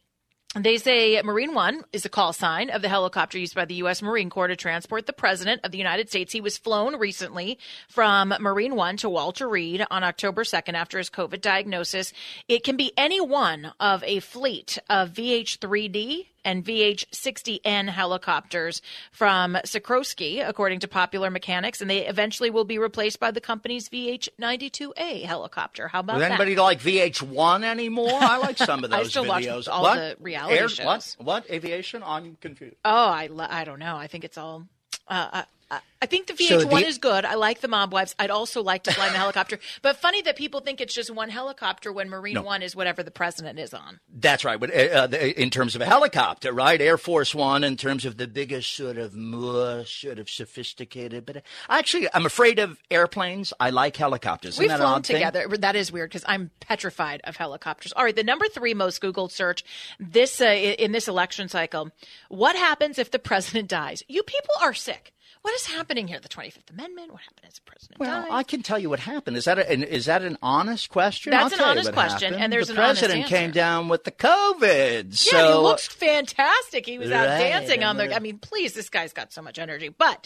They 0.57 0.77
say 0.77 1.21
Marine 1.21 1.53
One 1.53 1.83
is 1.91 2.05
a 2.05 2.09
call 2.09 2.31
sign 2.31 2.69
of 2.69 2.81
the 2.81 2.87
helicopter 2.87 3.37
used 3.37 3.55
by 3.55 3.65
the 3.65 3.75
U.S. 3.75 4.01
Marine 4.01 4.29
Corps 4.29 4.47
to 4.47 4.55
transport 4.55 5.05
the 5.05 5.11
President 5.11 5.59
of 5.65 5.71
the 5.71 5.77
United 5.77 6.07
States. 6.07 6.31
He 6.31 6.39
was 6.39 6.57
flown 6.57 6.95
recently 6.95 7.59
from 7.89 8.33
Marine 8.39 8.75
One 8.75 8.95
to 8.97 9.09
Walter 9.09 9.49
Reed 9.49 9.85
on 9.91 10.05
October 10.05 10.45
2nd 10.45 10.75
after 10.75 10.97
his 10.97 11.09
COVID 11.09 11.41
diagnosis. 11.41 12.13
It 12.47 12.63
can 12.63 12.77
be 12.77 12.93
any 12.97 13.19
one 13.19 13.73
of 13.81 14.01
a 14.05 14.21
fleet 14.21 14.77
of 14.89 15.11
VH-3D 15.11 16.27
and 16.45 16.63
VH-60N 16.63 17.89
helicopters 17.89 18.81
from 19.11 19.55
Sikorsky, 19.65 20.47
according 20.47 20.79
to 20.81 20.87
Popular 20.87 21.29
Mechanics, 21.29 21.81
and 21.81 21.89
they 21.89 22.05
eventually 22.07 22.49
will 22.49 22.63
be 22.63 22.77
replaced 22.77 23.19
by 23.19 23.31
the 23.31 23.41
company's 23.41 23.89
VH-92A 23.89 25.23
helicopter. 25.23 25.87
How 25.87 25.99
about 25.99 26.13
Does 26.13 26.21
that? 26.21 26.31
anybody 26.31 26.55
like 26.55 26.79
VH1 26.79 27.63
anymore? 27.63 28.09
I 28.13 28.37
like 28.37 28.57
some 28.57 28.83
of 28.83 28.89
those 28.91 29.07
I 29.07 29.09
still 29.09 29.25
videos. 29.25 29.55
watch 29.55 29.67
all 29.67 29.81
what? 29.83 29.95
the 29.95 30.15
reality 30.23 30.57
Air, 30.57 30.69
shows. 30.69 30.85
What? 30.85 31.15
What? 31.19 31.51
Aviation? 31.51 32.03
I'm 32.05 32.37
confused. 32.39 32.75
Oh, 32.85 33.07
I, 33.09 33.29
I 33.37 33.63
don't 33.65 33.79
know. 33.79 33.97
I 33.97 34.07
think 34.07 34.23
it's 34.23 34.37
all. 34.37 34.67
Uh, 35.07 35.29
uh, 35.33 35.43
I 35.71 36.07
think 36.07 36.27
the 36.27 36.33
VH1 36.33 36.47
So 36.47 36.65
the- 36.67 36.85
is 36.85 36.97
good. 36.99 37.25
I 37.25 37.33
like 37.33 37.61
the 37.61 37.67
Mob 37.67 37.91
Wives. 37.91 38.13
I'd 38.19 38.29
also 38.29 38.61
like 38.61 38.83
to 38.83 38.93
fly 38.93 39.07
in 39.07 39.15
a 39.15 39.17
helicopter. 39.25 39.57
But 39.81 39.97
funny 39.97 40.21
that 40.21 40.35
people 40.35 40.59
think 40.59 40.79
it's 40.79 40.93
just 40.93 41.09
one 41.09 41.29
helicopter 41.29 41.91
when 41.91 42.09
Marine 42.09 42.35
No. 42.35 42.43
One 42.43 42.61
is 42.61 42.75
whatever 42.75 43.01
the 43.01 43.09
president 43.09 43.57
is 43.57 43.73
on. 43.73 43.99
That's 44.13 44.45
right. 44.45 44.59
But 44.59 44.69
uh, 44.75 45.07
uh, 45.11 45.17
in 45.17 45.49
terms 45.49 45.73
of 45.75 45.81
a 45.81 45.85
helicopter, 45.85 46.53
right? 46.53 46.79
Air 46.79 46.99
Force 46.99 47.33
One, 47.33 47.63
in 47.63 47.75
terms 47.75 48.05
of 48.05 48.17
the 48.17 48.27
biggest, 48.27 48.75
sort 48.75 48.97
of 48.99 49.15
more 49.15 49.83
sort 49.85 50.19
of 50.19 50.29
sophisticated. 50.29 51.25
But 51.25 51.37
uh, 51.37 51.41
actually, 51.69 52.07
I'm 52.13 52.27
afraid 52.27 52.59
of 52.59 52.77
airplanes. 52.91 53.51
I 53.59 53.71
like 53.71 53.97
helicopters. 53.97 54.55
Isn't 54.55 54.63
We've 54.63 54.69
that 54.69 54.77
flown 54.77 54.93
odd 54.97 55.05
thing? 55.07 55.15
together. 55.15 55.47
That 55.57 55.75
is 55.75 55.91
weird 55.91 56.11
because 56.11 56.25
I'm 56.27 56.51
petrified 56.59 57.21
of 57.23 57.37
helicopters. 57.37 57.93
All 57.93 58.03
right, 58.03 58.15
the 58.15 58.23
number 58.23 58.47
three 58.47 58.75
most 58.75 59.01
Googled 59.01 59.31
search 59.31 59.63
this 59.99 60.39
uh, 60.39 60.45
in 60.45 60.91
this 60.91 61.07
election 61.07 61.49
cycle: 61.49 61.89
What 62.29 62.55
happens 62.55 62.99
if 62.99 63.09
the 63.09 63.17
president 63.19 63.69
dies? 63.69 64.03
You 64.07 64.21
people 64.21 64.53
are 64.61 64.75
sick. 64.75 65.13
What 65.45 65.53
is 65.53 65.67
happening 65.67 66.07
here? 66.07 66.19
The 66.19 66.27
25th 66.27 66.71
Amendment. 66.71 67.11
What 67.11 67.21
happened 67.21 67.45
as 67.47 67.53
the 67.53 67.61
president 67.67 67.99
Well, 67.99 68.23
dies? 68.23 68.31
I 68.31 68.41
can 68.41 68.63
tell 68.63 68.79
you 68.79 68.89
what 68.89 68.99
happened. 68.99 69.37
Is 69.37 69.45
that 69.45 69.59
a, 69.59 69.71
an, 69.71 69.83
is 69.83 70.05
that 70.07 70.23
an 70.23 70.39
honest 70.41 70.89
question? 70.89 71.29
That's 71.29 71.53
I'll 71.53 71.59
an 71.59 71.77
honest 71.77 71.93
question, 71.93 72.29
happened. 72.29 72.43
and 72.43 72.51
there's 72.51 72.69
the 72.69 72.73
an 72.73 72.79
honest 72.79 73.01
president 73.01 73.27
came 73.27 73.51
down 73.51 73.87
with 73.87 74.05
the 74.05 74.11
COVID. 74.11 75.03
Yeah, 75.03 75.39
so 75.39 75.47
he 75.59 75.63
looks 75.63 75.85
fantastic. 75.87 76.87
He 76.87 76.97
was 76.97 77.11
out 77.11 77.27
Right, 77.27 77.37
dancing 77.37 77.83
on 77.83 77.97
the. 77.97 78.15
I 78.15 78.17
mean, 78.19 78.39
please, 78.39 78.73
this 78.73 78.89
guy's 78.89 79.13
got 79.13 79.31
so 79.31 79.43
much 79.43 79.59
energy. 79.59 79.89
But 79.89 80.25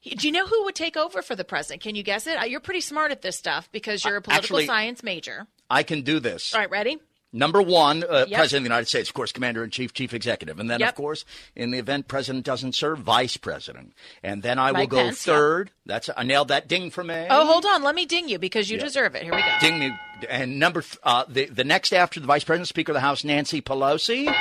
he- 0.00 0.16
do 0.16 0.26
you 0.26 0.32
know 0.32 0.48
who 0.48 0.64
would 0.64 0.74
take 0.74 0.96
over 0.96 1.22
for 1.22 1.36
the 1.36 1.44
president? 1.44 1.82
Can 1.82 1.94
you 1.94 2.02
guess 2.02 2.26
it? 2.26 2.36
Uh, 2.36 2.44
You're 2.46 2.58
pretty 2.58 2.80
smart 2.80 3.12
at 3.12 3.22
this 3.22 3.38
stuff 3.38 3.70
because 3.70 4.04
you're 4.04 4.16
a 4.16 4.20
political 4.20 4.56
actually- 4.56 4.66
science 4.66 5.04
major. 5.04 5.46
I 5.70 5.84
can 5.84 6.02
do 6.02 6.18
this. 6.18 6.52
All 6.54 6.60
right, 6.60 6.70
ready? 6.70 6.98
Number 7.32 7.62
one, 7.62 8.02
uh, 8.02 8.26
Yep. 8.28 8.38
President 8.38 8.58
of 8.58 8.64
the 8.64 8.68
United 8.74 8.88
States, 8.88 9.08
of 9.08 9.14
course, 9.14 9.30
Commander 9.30 9.62
in 9.62 9.70
Chief, 9.70 9.92
Chief 9.92 10.12
Executive. 10.12 10.58
And 10.58 10.68
then, 10.68 10.80
Yep. 10.80 10.88
of 10.88 10.94
course, 10.96 11.24
in 11.54 11.70
the 11.70 11.78
event 11.78 12.08
President 12.08 12.44
doesn't 12.44 12.74
serve, 12.74 12.98
Vice 12.98 13.36
President. 13.36 13.92
And 14.22 14.42
then 14.42 14.58
I 14.58 14.72
will 14.72 14.88
go 14.88 14.96
Pence, 14.96 15.24
yep. 15.26 15.36
third. 15.36 15.70
That's 15.86 16.10
I 16.16 16.24
nailed 16.24 16.48
that 16.48 16.66
ding 16.66 16.90
for 16.90 17.04
me. 17.04 17.26
Oh, 17.30 17.46
hold 17.46 17.64
on. 17.66 17.82
Let 17.84 17.94
me 17.94 18.04
ding 18.04 18.28
you 18.28 18.38
because 18.38 18.68
you 18.68 18.78
deserve 18.78 19.14
it. 19.14 19.22
Here 19.22 19.34
we 19.34 19.42
go. 19.42 19.56
Ding 19.60 19.78
me. 19.78 19.92
And 20.28 20.58
number 20.58 20.82
th- 20.82 20.98
uh, 21.04 21.24
the 21.28 21.46
the 21.46 21.64
next 21.64 21.92
after 21.92 22.18
the 22.20 22.26
Vice 22.26 22.44
President, 22.44 22.68
Speaker 22.68 22.92
of 22.92 22.94
the 22.94 23.00
House, 23.00 23.22
Nancy 23.24 23.62
Pelosi. 23.62 24.34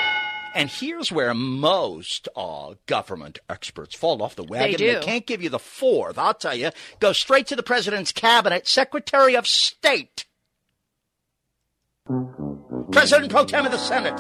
And 0.56 0.68
here's 0.68 1.12
where 1.12 1.36
most 1.36 2.28
uh, 2.36 2.74
government 2.88 3.38
experts 3.48 3.96
fall 3.96 4.24
off 4.24 4.36
the 4.36 4.44
wagon. 4.44 4.72
They, 4.72 4.94
do. 4.96 5.00
can't 5.02 5.28
give 5.28 5.44
you 5.44 5.50
the 5.50 5.60
fourth. 5.60 6.18
I'll 6.18 6.34
tell 6.34 6.56
you. 6.56 6.72
Go 7.00 7.14
straight 7.14 7.46
to 7.48 7.56
the 7.56 7.62
President's 7.62 8.12
cabinet, 8.12 8.68
Secretary 8.68 9.36
of 9.36 9.46
State. 9.46 10.26
President 12.92 13.32
pro 13.32 13.46
tem 13.46 13.66
of 13.66 13.72
the 13.72 13.78
Senate. 13.78 14.18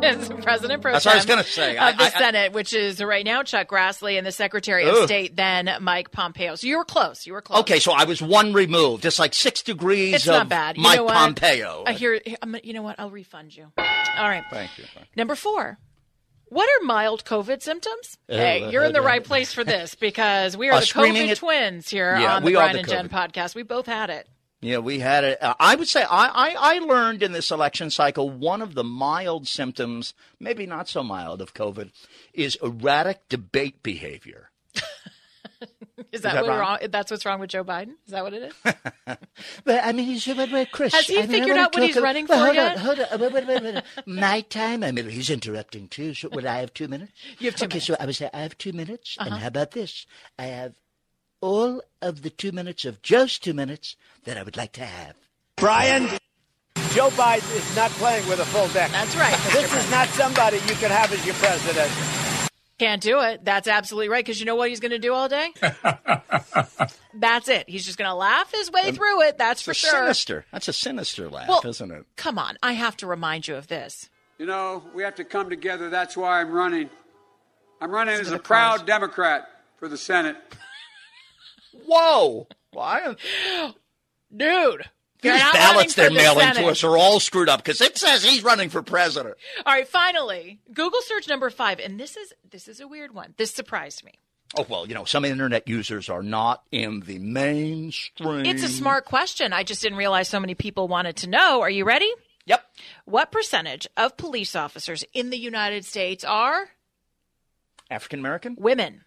The 0.00 0.38
president 0.42 0.82
pro 0.82 0.92
That's 0.92 1.04
what 1.06 1.12
I 1.12 1.16
was 1.16 1.24
tem 1.24 1.36
gonna 1.36 1.46
say. 1.46 1.76
of 1.76 1.82
I- 1.82 1.92
the 1.92 2.02
I- 2.02 2.06
I- 2.06 2.10
Senate, 2.10 2.52
which 2.52 2.72
is 2.74 3.02
right 3.02 3.24
now 3.24 3.42
Chuck 3.42 3.68
Grassley, 3.68 4.16
and 4.18 4.26
the 4.26 4.32
Secretary 4.32 4.84
of 4.86 4.94
Ugh. 4.94 5.04
State, 5.06 5.36
then 5.36 5.70
Mike 5.80 6.10
Pompeo. 6.10 6.54
So 6.56 6.66
you 6.66 6.76
were 6.78 6.84
close. 6.84 7.26
You 7.26 7.32
were 7.32 7.42
close. 7.42 7.60
Okay, 7.60 7.78
so 7.78 7.92
I 7.92 8.04
was 8.04 8.20
one 8.20 8.52
removed, 8.52 9.02
just 9.02 9.18
like 9.18 9.32
six 9.34 9.62
degrees 9.62 10.14
It's 10.14 10.26
of 10.28 10.32
not 10.34 10.48
bad. 10.48 10.76
You 10.76 10.82
Mike 10.82 10.96
know 10.98 11.04
what? 11.04 11.14
Pompeo. 11.14 11.84
I 11.86 11.92
hear. 11.92 12.20
I'm, 12.42 12.56
you 12.62 12.72
know 12.72 12.82
what? 12.82 12.98
I'll 12.98 13.10
refund 13.10 13.56
you. 13.56 13.70
All 13.78 14.28
right. 14.28 14.44
Thank 14.50 14.76
you. 14.78 14.84
Number 15.16 15.34
four. 15.34 15.78
What 16.46 16.68
are 16.68 16.84
mild 16.84 17.24
COVID 17.24 17.62
symptoms? 17.62 18.16
hey, 18.28 18.70
you're 18.70 18.84
in 18.84 18.92
the 18.92 19.00
right 19.02 19.24
place 19.24 19.52
for 19.52 19.64
this 19.64 19.94
because 19.96 20.56
we 20.56 20.68
are 20.68 20.74
Uh, 20.74 20.80
the 20.80 20.86
COVID 20.86 21.36
twins 21.38 21.88
here 21.88 22.16
Yeah, 22.16 22.36
on 22.36 22.44
the 22.44 22.52
Brian 22.52 22.74
the 22.74 22.78
and 22.80 22.88
Jen 22.88 23.08
podcast. 23.08 23.54
We 23.56 23.62
both 23.64 23.86
had 23.86 24.10
it. 24.10 24.28
Yeah, 24.64 24.78
we 24.78 25.00
had 25.00 25.24
it. 25.24 25.42
Uh, 25.42 25.52
I 25.60 25.74
would 25.74 25.88
say 25.88 26.04
I, 26.04 26.26
I, 26.26 26.56
I 26.58 26.78
learned 26.78 27.22
in 27.22 27.32
this 27.32 27.50
election 27.50 27.90
cycle 27.90 28.30
one 28.30 28.62
of 28.62 28.74
the 28.74 28.82
mild 28.82 29.46
symptoms, 29.46 30.14
maybe 30.40 30.64
not 30.64 30.88
so 30.88 31.02
mild, 31.02 31.42
of 31.42 31.52
COVID 31.52 31.90
is 32.32 32.56
erratic 32.62 33.28
debate 33.28 33.82
behavior. 33.82 34.50
Is 36.12 36.22
that, 36.22 36.34
that 36.34 36.42
what 36.42 36.50
wrong? 36.50 36.58
wrong? 36.58 36.78
That's 36.90 37.10
what's 37.10 37.26
wrong 37.26 37.40
with 37.40 37.50
Joe 37.50 37.64
Biden? 37.64 37.94
Is 38.06 38.12
that 38.12 38.22
what 38.22 38.34
it 38.34 38.42
is? 38.42 39.16
But 39.64 39.84
I 39.84 39.92
mean, 39.92 40.06
he's 40.06 40.24
but, 40.26 40.50
but 40.50 40.70
Chris. 40.70 40.94
Has 40.94 41.06
he 41.06 41.18
I 41.18 41.22
mean, 41.22 41.30
figured 41.30 41.56
out 41.56 41.74
what 41.74 41.82
he's 41.82 41.94
talk 41.94 42.02
a- 42.02 42.04
running 42.04 42.26
for 42.26 42.36
hold 42.36 42.54
yet? 42.54 42.76
On, 42.76 42.78
hold 42.78 43.00
on, 43.00 43.20
wait, 43.20 43.32
wait, 43.32 43.46
wait, 43.46 43.62
wait. 43.62 43.84
My 44.06 44.40
time. 44.42 44.84
I 44.84 44.92
mean, 44.92 45.08
he's 45.08 45.30
interrupting 45.30 45.88
too. 45.88 46.14
So, 46.14 46.28
would 46.30 46.46
I 46.46 46.60
have 46.60 46.72
two 46.72 46.88
minutes? 46.88 47.12
You 47.38 47.50
have 47.50 47.56
two 47.56 47.64
okay, 47.64 47.74
minutes. 47.74 47.90
Uh-huh. 47.90 47.96
so 47.98 48.02
I 48.02 48.06
would 48.06 48.16
say 48.16 48.30
I 48.32 48.40
have 48.40 48.56
two 48.58 48.72
minutes, 48.72 49.16
and 49.18 49.34
how 49.34 49.48
about 49.48 49.72
this? 49.72 50.06
I 50.38 50.44
have 50.44 50.74
all 51.44 51.82
of 52.00 52.22
the 52.22 52.30
two 52.30 52.52
minutes 52.52 52.86
of 52.86 53.02
Joe's 53.02 53.38
two 53.38 53.52
minutes 53.52 53.96
that 54.24 54.38
I 54.38 54.42
would 54.42 54.56
like 54.56 54.72
to 54.72 54.84
have. 54.84 55.14
Brian, 55.56 56.08
Joe 56.94 57.10
Biden 57.10 57.54
is 57.54 57.76
not 57.76 57.90
playing 57.92 58.26
with 58.28 58.40
a 58.40 58.46
full 58.46 58.66
deck. 58.68 58.90
That's 58.90 59.14
right. 59.14 59.34
Mr. 59.34 59.52
This 59.52 59.84
is 59.84 59.90
not 59.90 60.08
somebody 60.08 60.56
you 60.56 60.74
can 60.76 60.90
have 60.90 61.12
as 61.12 61.24
your 61.26 61.34
president. 61.34 61.92
Can't 62.78 63.02
do 63.02 63.20
it. 63.20 63.44
That's 63.44 63.68
absolutely 63.68 64.08
right. 64.08 64.24
Because 64.24 64.40
you 64.40 64.46
know 64.46 64.56
what 64.56 64.70
he's 64.70 64.80
going 64.80 64.92
to 64.92 64.98
do 64.98 65.12
all 65.12 65.28
day? 65.28 65.52
That's 67.14 67.48
it. 67.50 67.68
He's 67.68 67.84
just 67.84 67.98
going 67.98 68.08
to 68.08 68.14
laugh 68.14 68.50
his 68.50 68.72
way 68.72 68.88
um, 68.88 68.94
through 68.94 69.22
it. 69.24 69.36
That's 69.36 69.60
for 69.60 69.74
sure. 69.74 69.90
sinister. 69.90 70.46
That's 70.50 70.68
a 70.68 70.72
sinister 70.72 71.28
laugh, 71.28 71.48
Well, 71.48 71.60
isn't 71.66 71.90
it? 71.90 72.06
Come 72.16 72.38
on. 72.38 72.56
I 72.62 72.72
have 72.72 72.96
to 72.98 73.06
remind 73.06 73.46
you 73.46 73.56
of 73.56 73.68
this. 73.68 74.08
You 74.38 74.46
know, 74.46 74.82
we 74.94 75.02
have 75.02 75.16
to 75.16 75.24
come 75.24 75.50
together. 75.50 75.90
That's 75.90 76.16
why 76.16 76.40
I'm 76.40 76.50
running. 76.50 76.88
I'm 77.82 77.90
running 77.90 78.14
as 78.14 78.32
a 78.32 78.38
proud. 78.38 78.86
Democrat 78.86 79.46
for 79.76 79.88
the 79.88 79.98
Senate. 79.98 80.36
Whoa! 81.86 82.48
Well, 82.72 82.84
I, 82.84 83.74
Dude. 84.34 84.84
these 85.22 85.32
you're 85.32 85.52
ballots 85.52 85.94
they're 85.94 86.08
running 86.08 86.18
for 86.18 86.34
the 86.34 86.34
mailing 86.34 86.54
to 86.54 86.66
us 86.66 86.84
are 86.84 86.96
all 86.96 87.20
screwed 87.20 87.48
up 87.48 87.62
because 87.62 87.80
it 87.80 87.96
says 87.96 88.24
he's 88.24 88.42
running 88.42 88.68
for 88.68 88.82
president. 88.82 89.36
All 89.64 89.72
right, 89.72 89.86
finally, 89.86 90.60
Google 90.72 91.00
search 91.02 91.28
number 91.28 91.50
five, 91.50 91.78
and 91.78 91.98
this 91.98 92.16
is 92.16 92.32
this 92.50 92.68
is 92.68 92.80
a 92.80 92.88
weird 92.88 93.14
one. 93.14 93.34
This 93.36 93.54
surprised 93.54 94.04
me. 94.04 94.12
Oh 94.56 94.66
well, 94.68 94.86
you 94.86 94.94
know, 94.94 95.04
some 95.04 95.24
internet 95.24 95.66
users 95.66 96.08
are 96.08 96.22
not 96.22 96.62
in 96.70 97.00
the 97.00 97.18
mainstream. 97.18 98.46
It's 98.46 98.62
a 98.62 98.68
smart 98.68 99.04
question. 99.04 99.52
I 99.52 99.64
just 99.64 99.82
didn't 99.82 99.98
realize 99.98 100.28
so 100.28 100.40
many 100.40 100.54
people 100.54 100.88
wanted 100.88 101.16
to 101.16 101.28
know. 101.28 101.60
Are 101.60 101.70
you 101.70 101.84
ready? 101.84 102.10
Yep. 102.46 102.64
What 103.06 103.32
percentage 103.32 103.86
of 103.96 104.16
police 104.16 104.54
officers 104.54 105.04
in 105.12 105.30
the 105.30 105.38
United 105.38 105.84
States 105.84 106.24
are 106.24 106.68
African 107.90 108.20
American. 108.20 108.56
women? 108.58 109.02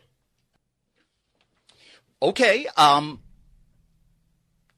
Okay. 2.22 2.68
Um. 2.76 3.22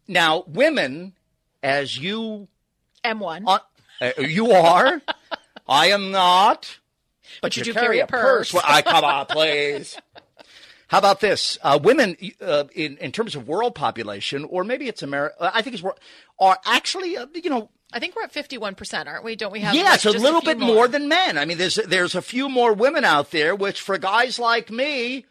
Now, 0.07 0.43
women, 0.47 1.13
as 1.61 1.97
you 1.97 2.47
M1. 3.03 3.43
uh, 3.47 3.59
uh, 4.01 4.21
you 4.21 4.51
are, 4.51 5.01
I 5.67 5.87
am 5.87 6.11
not. 6.11 6.79
But, 7.41 7.55
you 7.55 7.61
you, 7.61 7.65
do 7.65 7.73
carry, 7.73 7.85
carry 7.85 7.99
a 7.99 8.03
a 8.05 8.07
purse. 8.07 8.51
purse. 8.51 8.53
Well, 8.53 8.63
I 8.65 8.81
come 8.81 9.03
on, 9.03 9.25
please. 9.27 9.97
How 10.87 10.97
about 10.97 11.19
this? 11.19 11.59
Uh, 11.61 11.79
women, 11.81 12.17
uh, 12.41 12.63
in 12.73 12.97
in 12.97 13.11
terms 13.11 13.35
of 13.35 13.47
world 13.47 13.75
population, 13.75 14.43
or 14.45 14.63
maybe 14.63 14.87
it's 14.87 15.03
America. 15.03 15.35
I 15.39 15.61
think 15.61 15.75
it's 15.75 15.83
are 16.39 16.57
actually, 16.65 17.15
uh, 17.15 17.27
you 17.35 17.51
know, 17.51 17.69
I 17.93 17.99
think 17.99 18.15
we're 18.15 18.23
at 18.23 18.33
51%, 18.33 19.05
aren't 19.05 19.23
we? 19.23 19.35
Don't 19.35 19.51
we 19.51 19.59
have 19.59 19.75
yeah, 19.75 19.83
like, 19.83 19.95
it's 19.95 20.05
a 20.05 20.11
little 20.11 20.41
few 20.41 20.55
bit 20.55 20.59
more. 20.59 20.87
than 20.87 21.07
men. 21.07 21.37
I 21.37 21.45
mean, 21.45 21.59
there's 21.59 21.75
there's 21.75 22.15
a 22.15 22.23
few 22.23 22.49
more 22.49 22.73
women 22.73 23.05
out 23.05 23.29
there, 23.29 23.55
which 23.55 23.81
for 23.81 23.99
guys 23.99 24.39
like 24.39 24.71
me 24.71 25.25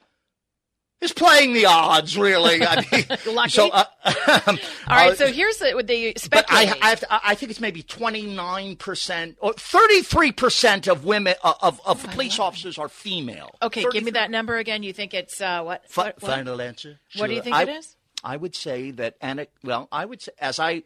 is 1.01 1.13
playing 1.13 1.53
the 1.53 1.67
odds. 1.67 2.17
Really, 2.19 2.61
I 2.63 2.85
mean. 2.93 3.49
So, 3.49 3.69
uh, 3.69 3.85
All 4.05 4.57
right, 4.89 5.13
uh, 5.13 5.15
so 5.15 5.27
here's 5.33 5.59
the, 5.59 5.83
the 5.85 6.17
but 6.31 6.47
I. 6.49 6.75
I, 6.81 6.95
to, 6.95 7.07
I 7.11 7.35
think 7.35 7.51
it's 7.51 7.61
maybe 7.61 7.83
29% 7.83 9.37
or 9.41 9.53
33% 9.53 10.89
of 10.89 11.05
women, 11.05 11.35
uh, 11.43 11.55
of, 11.63 11.81
of 11.87 12.03
police 12.11 12.39
officers 12.39 12.79
are 12.79 12.89
female. 12.89 13.55
okay, 13.63 13.85
give 13.93 14.05
me 14.05 14.13
that 14.13 14.31
number 14.31 14.57
again. 14.57 14.83
You 14.83 14.93
think 14.93 15.15
it's 15.15 15.41
uh, 15.41 15.63
what? 15.63 15.89
Fi- 15.89 16.05
what? 16.05 16.21
Final 16.21 16.61
answer. 16.61 16.99
What 17.17 17.29
do 17.29 17.35
you 17.35 17.43
think 17.43 17.57
I, 17.57 17.63
it 17.63 17.69
is? 17.69 17.97
I 18.25 18.37
would 18.37 18.55
say 18.55 18.91
that, 18.93 19.17
and 19.21 19.47
well, 19.63 19.89
I 19.93 20.05
would 20.05 20.23
say, 20.23 20.33
as 20.41 20.59
I, 20.59 20.83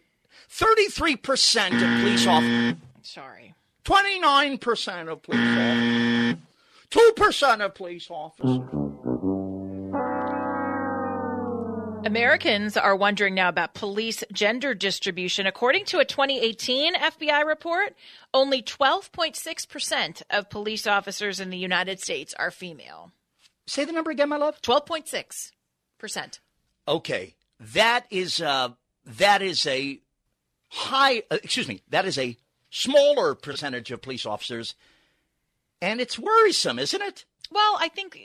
33% 0.51 1.67
of 1.75 2.01
police 2.01 2.27
officers, 2.27 2.75
Sorry. 3.03 3.55
29% 3.85 5.09
of 5.09 5.23
police 5.23 5.41
officers, 5.41 6.37
2% 6.91 7.65
of 7.65 7.75
police 7.75 8.07
officers. 8.11 8.92
Americans 12.05 12.77
are 12.77 12.97
wondering 12.97 13.35
now 13.35 13.49
about 13.49 13.75
police 13.75 14.25
gender 14.33 14.75
distribution. 14.75 15.47
According 15.47 15.85
to 15.87 15.99
a 15.99 16.05
2018 16.05 16.95
FBI 16.95 17.45
report, 17.47 17.95
only 18.35 18.63
12.6% 18.63 20.23
of 20.31 20.51
police 20.51 20.87
officers 20.87 21.39
in 21.41 21.51
the 21.51 21.59
United 21.59 22.01
States 22.01 22.35
are 22.39 22.51
female. 22.51 23.13
Say 23.67 23.85
the 23.85 23.93
number 23.93 24.11
again, 24.11 24.29
my 24.29 24.37
love. 24.37 24.61
12.6%. 24.63 26.41
Okay, 26.89 27.35
that 27.61 28.07
is 28.11 28.41
uh, 28.41 28.71
that 29.07 29.41
is 29.41 29.65
a 29.67 30.01
high. 30.69 31.23
Uh, 31.31 31.39
excuse 31.43 31.69
me, 31.69 31.81
that 31.91 32.05
is 32.05 32.19
a 32.19 32.37
smaller 32.71 33.37
percentage 33.37 33.93
of 33.93 34.03
police 34.03 34.27
officers, 34.27 34.75
and 35.81 36.01
it's 36.01 36.19
worrisome, 36.19 36.81
isn't 36.81 37.03
it? 37.03 37.25
Well, 37.53 37.77
I 37.79 37.89
think 37.89 38.19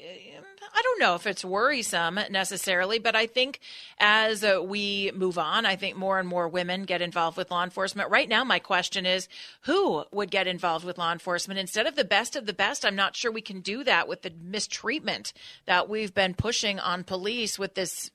I 0.73 0.81
don't 0.81 0.99
know 0.99 1.15
if 1.15 1.27
it's 1.27 1.43
worrisome 1.43 2.19
necessarily, 2.29 2.97
but 2.99 3.15
I 3.15 3.25
think 3.25 3.59
as 3.99 4.43
uh, 4.43 4.61
we 4.63 5.11
move 5.13 5.37
on, 5.37 5.65
I 5.65 5.75
think 5.75 5.97
more 5.97 6.17
and 6.19 6.27
more 6.27 6.47
women 6.47 6.83
get 6.83 7.01
involved 7.01 7.35
with 7.35 7.51
law 7.51 7.63
enforcement. 7.63 8.09
Right 8.09 8.29
now, 8.29 8.45
my 8.45 8.59
question 8.59 9.05
is 9.05 9.27
who 9.61 10.05
would 10.11 10.31
get 10.31 10.47
involved 10.47 10.85
with 10.85 10.97
law 10.97 11.11
enforcement 11.11 11.59
instead 11.59 11.87
of 11.87 11.95
the 11.95 12.05
best 12.05 12.37
of 12.37 12.45
the 12.45 12.53
best? 12.53 12.85
I'm 12.85 12.95
not 12.95 13.15
sure 13.17 13.31
we 13.31 13.41
can 13.41 13.59
do 13.59 13.83
that 13.83 14.07
with 14.07 14.21
the 14.21 14.31
mistreatment 14.41 15.33
that 15.65 15.89
we've 15.89 16.13
been 16.13 16.33
pushing 16.33 16.79
on 16.79 17.03
police 17.03 17.59
with 17.59 17.75
this 17.75 18.11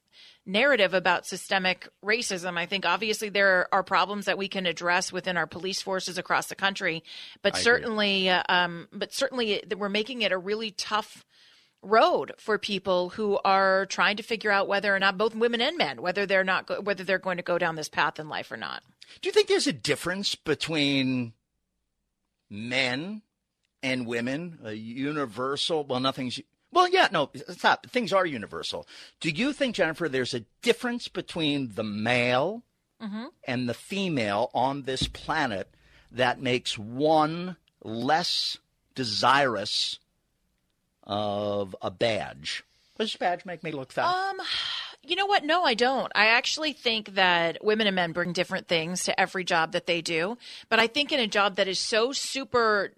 narrative 0.47 0.95
about 0.95 1.27
systemic 1.27 1.89
racism. 2.05 2.59
I 2.59 2.67
think 2.67 2.85
obviously 2.87 3.29
there 3.29 3.69
are 3.73 3.83
problems 3.83 4.27
that 4.27 4.39
we 4.39 4.49
can 4.49 4.67
address 4.67 5.13
within 5.13 5.37
our 5.37 5.47
police 5.47 5.83
forces 5.83 6.19
across 6.19 6.47
the 6.47 6.55
country, 6.55 7.03
but 7.43 7.57
certainly, 7.57 8.29
uh, 8.29 8.43
um, 8.49 8.89
but 8.93 9.13
certainly 9.13 9.63
we're 9.77 9.89
making 9.89 10.23
it 10.23 10.33
a 10.33 10.39
really 10.39 10.71
tough 10.71 11.25
road 11.83 12.33
for 12.39 12.59
people 12.59 13.11
who 13.11 13.39
are 13.45 13.87
trying 13.87 14.17
to 14.17 14.23
figure 14.23 14.51
out 14.51 14.69
whether 14.69 14.95
or 14.95 15.01
not 15.01 15.19
both 15.19 15.35
women 15.35 15.61
and 15.61 15.77
men 15.77 16.01
whether 16.01 16.27
they're 16.27 16.45
not 16.45 16.67
go- 16.67 16.81
whether 16.81 17.03
they're 17.03 17.19
going 17.19 17.39
to 17.39 17.43
go 17.43 17.59
down 17.59 17.75
this 17.75 17.89
path 17.89 18.21
in 18.21 18.29
life 18.29 18.53
or 18.53 18.57
not. 18.57 18.83
Do 19.21 19.29
you 19.29 19.33
think 19.33 19.49
there's 19.49 19.67
a 19.67 19.73
difference 19.73 20.35
between 20.35 21.33
men 22.49 23.23
and 23.83 24.07
women? 24.07 24.59
A 24.65 24.73
universal? 24.73 25.85
Well, 25.85 26.01
nothing's 26.01 26.41
well, 26.73 26.89
yeah, 26.89 27.09
no, 27.13 27.31
stop. 27.51 27.87
Things 27.87 28.13
are 28.13 28.27
universal. 28.27 28.87
Do 29.21 29.31
you 29.31 29.53
think, 29.53 29.77
Jennifer, 29.77 30.09
there's 30.09 30.35
a 30.35 30.45
difference 30.63 31.09
between 31.09 31.73
the 31.75 31.85
male 31.85 32.63
mm-hmm. 33.01 33.27
and 33.45 33.69
the 33.69 33.75
female 33.75 34.51
on 34.55 34.83
this 34.83 35.07
planet 35.07 35.69
that 36.11 36.41
makes 36.41 36.79
one 36.79 37.57
less 37.83 38.59
desirous 38.95 39.99
of 41.05 41.77
a 41.83 41.91
badge? 41.91 42.65
Does 42.97 43.13
this 43.13 43.17
badge 43.17 43.45
make 43.45 43.63
me 43.63 43.73
look 43.73 43.93
fat? 43.93 44.07
Um, 44.07 44.41
you 45.03 45.17
know 45.17 45.27
what? 45.27 45.45
No, 45.45 45.65
I 45.65 45.75
don't. 45.75 46.13
I 46.15 46.27
actually 46.27 46.73
think 46.73 47.15
that 47.17 47.63
women 47.65 47.87
and 47.87 47.97
men 47.97 48.13
bring 48.13 48.33
different 48.33 48.69
things 48.69 49.05
to 49.05 49.21
every 49.21 49.45
job 49.45 49.73
that 49.73 49.87
they 49.87 50.01
do. 50.01 50.39
But 50.69 50.79
I 50.79 50.87
think 50.87 51.13
in 51.13 51.21
a 51.21 51.27
job 51.27 51.57
that 51.57 51.69
is 51.69 51.79
so 51.79 52.13
super 52.13 52.93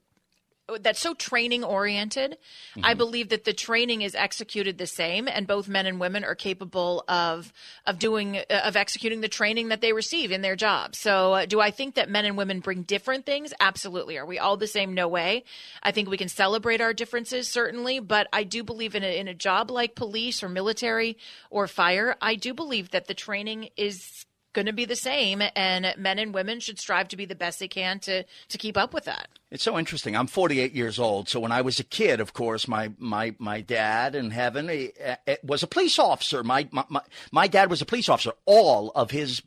that's 0.80 1.00
so 1.00 1.14
training 1.14 1.62
oriented. 1.62 2.32
Mm-hmm. 2.32 2.84
I 2.84 2.94
believe 2.94 3.28
that 3.28 3.44
the 3.44 3.52
training 3.52 4.02
is 4.02 4.14
executed 4.14 4.78
the 4.78 4.86
same, 4.86 5.28
and 5.28 5.46
both 5.46 5.68
men 5.68 5.86
and 5.86 6.00
women 6.00 6.24
are 6.24 6.34
capable 6.34 7.04
of 7.06 7.52
of 7.86 7.98
doing 7.98 8.38
uh, 8.38 8.62
of 8.64 8.76
executing 8.76 9.20
the 9.20 9.28
training 9.28 9.68
that 9.68 9.80
they 9.80 9.92
receive 9.92 10.32
in 10.32 10.40
their 10.40 10.56
job. 10.56 10.96
So, 10.96 11.34
uh, 11.34 11.46
do 11.46 11.60
I 11.60 11.70
think 11.70 11.96
that 11.96 12.08
men 12.08 12.24
and 12.24 12.36
women 12.36 12.60
bring 12.60 12.82
different 12.82 13.26
things? 13.26 13.52
Absolutely. 13.60 14.16
Are 14.16 14.26
we 14.26 14.38
all 14.38 14.56
the 14.56 14.66
same? 14.66 14.94
No 14.94 15.08
way. 15.08 15.44
I 15.82 15.90
think 15.90 16.08
we 16.08 16.16
can 16.16 16.28
celebrate 16.28 16.80
our 16.80 16.94
differences 16.94 17.48
certainly, 17.48 18.00
but 18.00 18.26
I 18.32 18.44
do 18.44 18.64
believe 18.64 18.94
in 18.94 19.04
a, 19.04 19.18
in 19.18 19.28
a 19.28 19.34
job 19.34 19.70
like 19.70 19.94
police 19.94 20.42
or 20.42 20.48
military 20.48 21.18
or 21.50 21.66
fire. 21.66 22.16
I 22.20 22.36
do 22.36 22.54
believe 22.54 22.90
that 22.90 23.06
the 23.06 23.14
training 23.14 23.68
is 23.76 24.24
going 24.54 24.66
to 24.66 24.72
be 24.72 24.84
the 24.84 24.96
same, 24.96 25.42
and 25.54 25.94
men 25.98 26.18
and 26.18 26.32
women 26.32 26.60
should 26.60 26.78
strive 26.78 27.08
to 27.08 27.16
be 27.16 27.26
the 27.26 27.34
best 27.34 27.58
they 27.58 27.68
can 27.68 27.98
to 28.00 28.24
to 28.48 28.58
keep 28.58 28.76
up 28.76 28.94
with 28.94 29.04
that. 29.04 29.28
It's 29.50 29.62
so 29.62 29.78
interesting. 29.78 30.16
I'm 30.16 30.26
48 30.26 30.72
years 30.72 30.98
old, 30.98 31.28
so 31.28 31.40
when 31.40 31.52
I 31.52 31.60
was 31.60 31.78
a 31.78 31.84
kid, 31.84 32.20
of 32.20 32.32
course, 32.32 32.66
my 32.66 32.92
my 32.98 33.34
my 33.38 33.60
dad 33.60 34.14
in 34.14 34.30
heaven 34.30 34.68
he, 34.68 34.92
he 35.26 35.36
was 35.42 35.62
a 35.62 35.66
police 35.66 35.98
officer. 35.98 36.42
My, 36.42 36.68
my 36.70 36.84
my 36.88 37.00
my 37.30 37.46
dad 37.46 37.68
was 37.68 37.82
a 37.82 37.86
police 37.86 38.08
officer. 38.08 38.32
All 38.46 38.90
of 38.94 39.10
his 39.10 39.42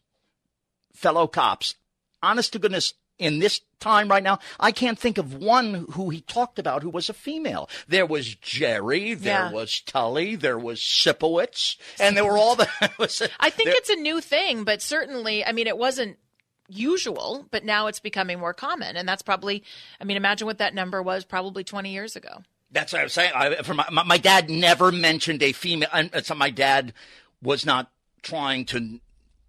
fellow 0.94 1.28
cops, 1.28 1.76
honest 2.22 2.54
to 2.54 2.60
goodness, 2.60 2.94
in 3.20 3.40
this 3.40 3.62
time 3.80 4.10
right 4.10 4.24
now, 4.24 4.40
I 4.60 4.72
can't 4.72 4.98
think 4.98 5.18
of 5.18 5.36
one 5.36 5.86
who 5.92 6.10
he 6.10 6.22
talked 6.22 6.60
about 6.60 6.84
who 6.84 6.90
was 6.90 7.10
a 7.10 7.14
female. 7.14 7.70
There 7.88 8.06
was 8.06 8.36
Jerry, 8.36 9.14
there 9.14 9.46
yeah. 9.46 9.52
was 9.52 9.82
Tully, 9.82 10.36
there 10.36 10.60
was 10.60 10.80
Sipowicz, 10.80 11.78
and 12.00 12.16
there 12.16 12.26
were 12.26 12.38
all 12.38 12.56
the. 12.56 12.68
I 13.40 13.50
think 13.50 13.70
it's 13.74 13.90
a 13.90 13.96
new 13.96 14.22
thing, 14.22 14.64
but 14.64 14.82
certainly, 14.82 15.46
I 15.46 15.52
mean, 15.52 15.68
it 15.68 15.78
wasn't 15.78 16.18
usual, 16.68 17.48
but 17.52 17.64
now 17.64 17.88
it's 17.88 18.00
becoming 18.00 18.40
more 18.40 18.54
common, 18.54 18.96
and 18.96 19.08
that's 19.08 19.22
probably. 19.22 19.64
I 20.00 20.04
mean, 20.04 20.18
imagine 20.18 20.46
what 20.46 20.60
that 20.60 20.76
number 20.76 21.02
was 21.02 21.26
probably 21.26 21.64
20 21.64 21.92
years 21.92 22.16
ago. 22.16 22.44
That's 22.72 22.92
what 22.92 23.00
I 23.00 23.04
was 23.04 23.14
saying. 23.14 23.32
I, 23.34 23.56
for 23.64 23.74
my, 23.74 23.88
my, 23.92 24.04
my 24.04 24.18
dad 24.18 24.50
never 24.50 24.92
mentioned 24.92 25.42
a 25.42 25.54
female. 25.54 25.90
And 25.94 26.14
uh, 26.14 26.22
so 26.22 26.36
my 26.36 26.50
dad 26.50 26.94
was 27.42 27.66
not 27.66 27.90
trying 28.24 28.66
to 28.66 29.00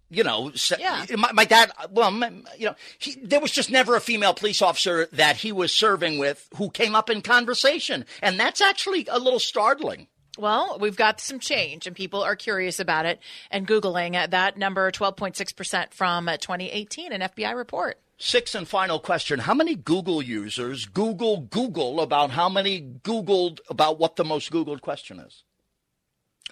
you 0.09 0.23
know, 0.23 0.51
yeah. 0.77 1.05
my, 1.17 1.31
my, 1.31 1.45
dad, 1.45 1.71
well, 1.91 2.11
you 2.57 2.65
know, 2.65 2.75
he, 2.97 3.15
there 3.23 3.39
was 3.39 3.51
just 3.51 3.69
never 3.69 3.95
a 3.95 4.01
female 4.01 4.33
police 4.33 4.61
officer 4.61 5.07
that 5.13 5.37
he 5.37 5.51
was 5.51 5.71
serving 5.71 6.17
with 6.17 6.47
who 6.55 6.69
came 6.69 6.95
up 6.95 7.09
in 7.09 7.21
conversation. 7.21 8.05
And 8.21 8.39
that's 8.39 8.61
actually 8.61 9.07
a 9.09 9.19
little 9.19 9.39
startling. 9.39 10.07
Well, 10.37 10.77
we've 10.79 10.95
got 10.95 11.19
some 11.19 11.39
change, 11.39 11.85
and 11.85 11.95
people 11.95 12.23
are 12.23 12.35
curious 12.35 12.79
about 12.79 13.05
it 13.05 13.19
and 13.51 13.67
Googling 13.67 14.29
that 14.29 14.57
number 14.57 14.89
12.6% 14.89 15.93
from 15.93 16.29
uh, 16.29 16.37
2018, 16.37 17.11
an 17.11 17.21
FBI 17.21 17.55
report. 17.55 17.99
Sixth 18.17 18.55
and 18.55 18.67
final 18.67 18.99
question 18.99 19.39
How 19.39 19.53
many 19.53 19.75
Google 19.75 20.21
users 20.21 20.85
Google 20.85 21.41
Google 21.41 22.01
about 22.01 22.31
how 22.31 22.49
many 22.49 22.81
Googled 22.81 23.59
about 23.69 23.97
what 23.97 24.17
the 24.17 24.25
most 24.25 24.51
Googled 24.51 24.81
question 24.81 25.19
is? 25.19 25.43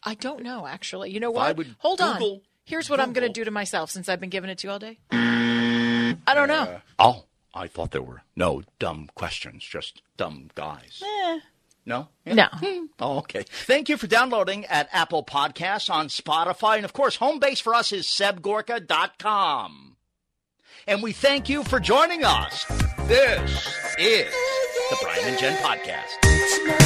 I 0.04 0.14
don't 0.14 0.44
know, 0.44 0.66
actually. 0.66 1.12
You 1.12 1.20
know 1.20 1.32
what? 1.32 1.60
Hold 1.80 2.00
Google 2.00 2.34
on. 2.36 2.42
Here's 2.68 2.90
what. 2.90 3.00
I'm 3.00 3.14
going 3.14 3.26
to 3.26 3.34
do 3.34 3.46
to 3.46 3.52
myself 3.52 3.90
since 3.90 4.10
I've 4.10 4.20
been 4.20 4.30
giving 4.30 4.50
it 4.50 4.58
to 4.60 4.68
you 4.68 4.72
all 4.72 4.80
day. 4.80 5.00
I 5.10 6.34
don't 6.34 6.50
know. 6.50 6.64
Uh, 6.64 6.80
oh, 7.00 7.24
I 7.54 7.68
thought 7.68 7.92
there 7.92 8.02
were 8.02 8.24
no 8.36 8.64
dumb 8.78 9.10
questions, 9.16 9.64
just 9.64 10.02
dumb 10.18 10.50
guys. 10.54 11.02
Eh. 11.02 11.40
No? 11.86 12.10
Yeah. 12.26 12.34
No. 12.34 12.48
Hmm. 12.52 12.86
Oh, 13.00 13.18
okay. 13.20 13.46
Thank 13.48 13.88
you 13.88 13.96
for 13.96 14.08
downloading 14.08 14.66
at 14.66 14.90
Apple 14.92 15.24
Podcasts 15.24 15.90
on 15.90 16.10
Spotify. 16.10 16.76
And 16.76 16.84
of 16.84 16.92
course, 16.92 17.16
home 17.16 17.40
base 17.40 17.62
for 17.62 17.74
us 17.74 17.94
is 17.94 18.06
sebgorka.com. 18.06 19.96
And 20.86 21.02
we 21.02 21.14
thank 21.14 21.48
you 21.48 21.64
for 21.64 21.80
joining 21.80 22.26
us. 22.26 22.66
This 23.08 23.78
is 23.98 24.30
the 24.90 24.98
Brian 25.02 25.24
and 25.30 25.40
Jen 25.40 25.56
Podcast. 25.64 26.77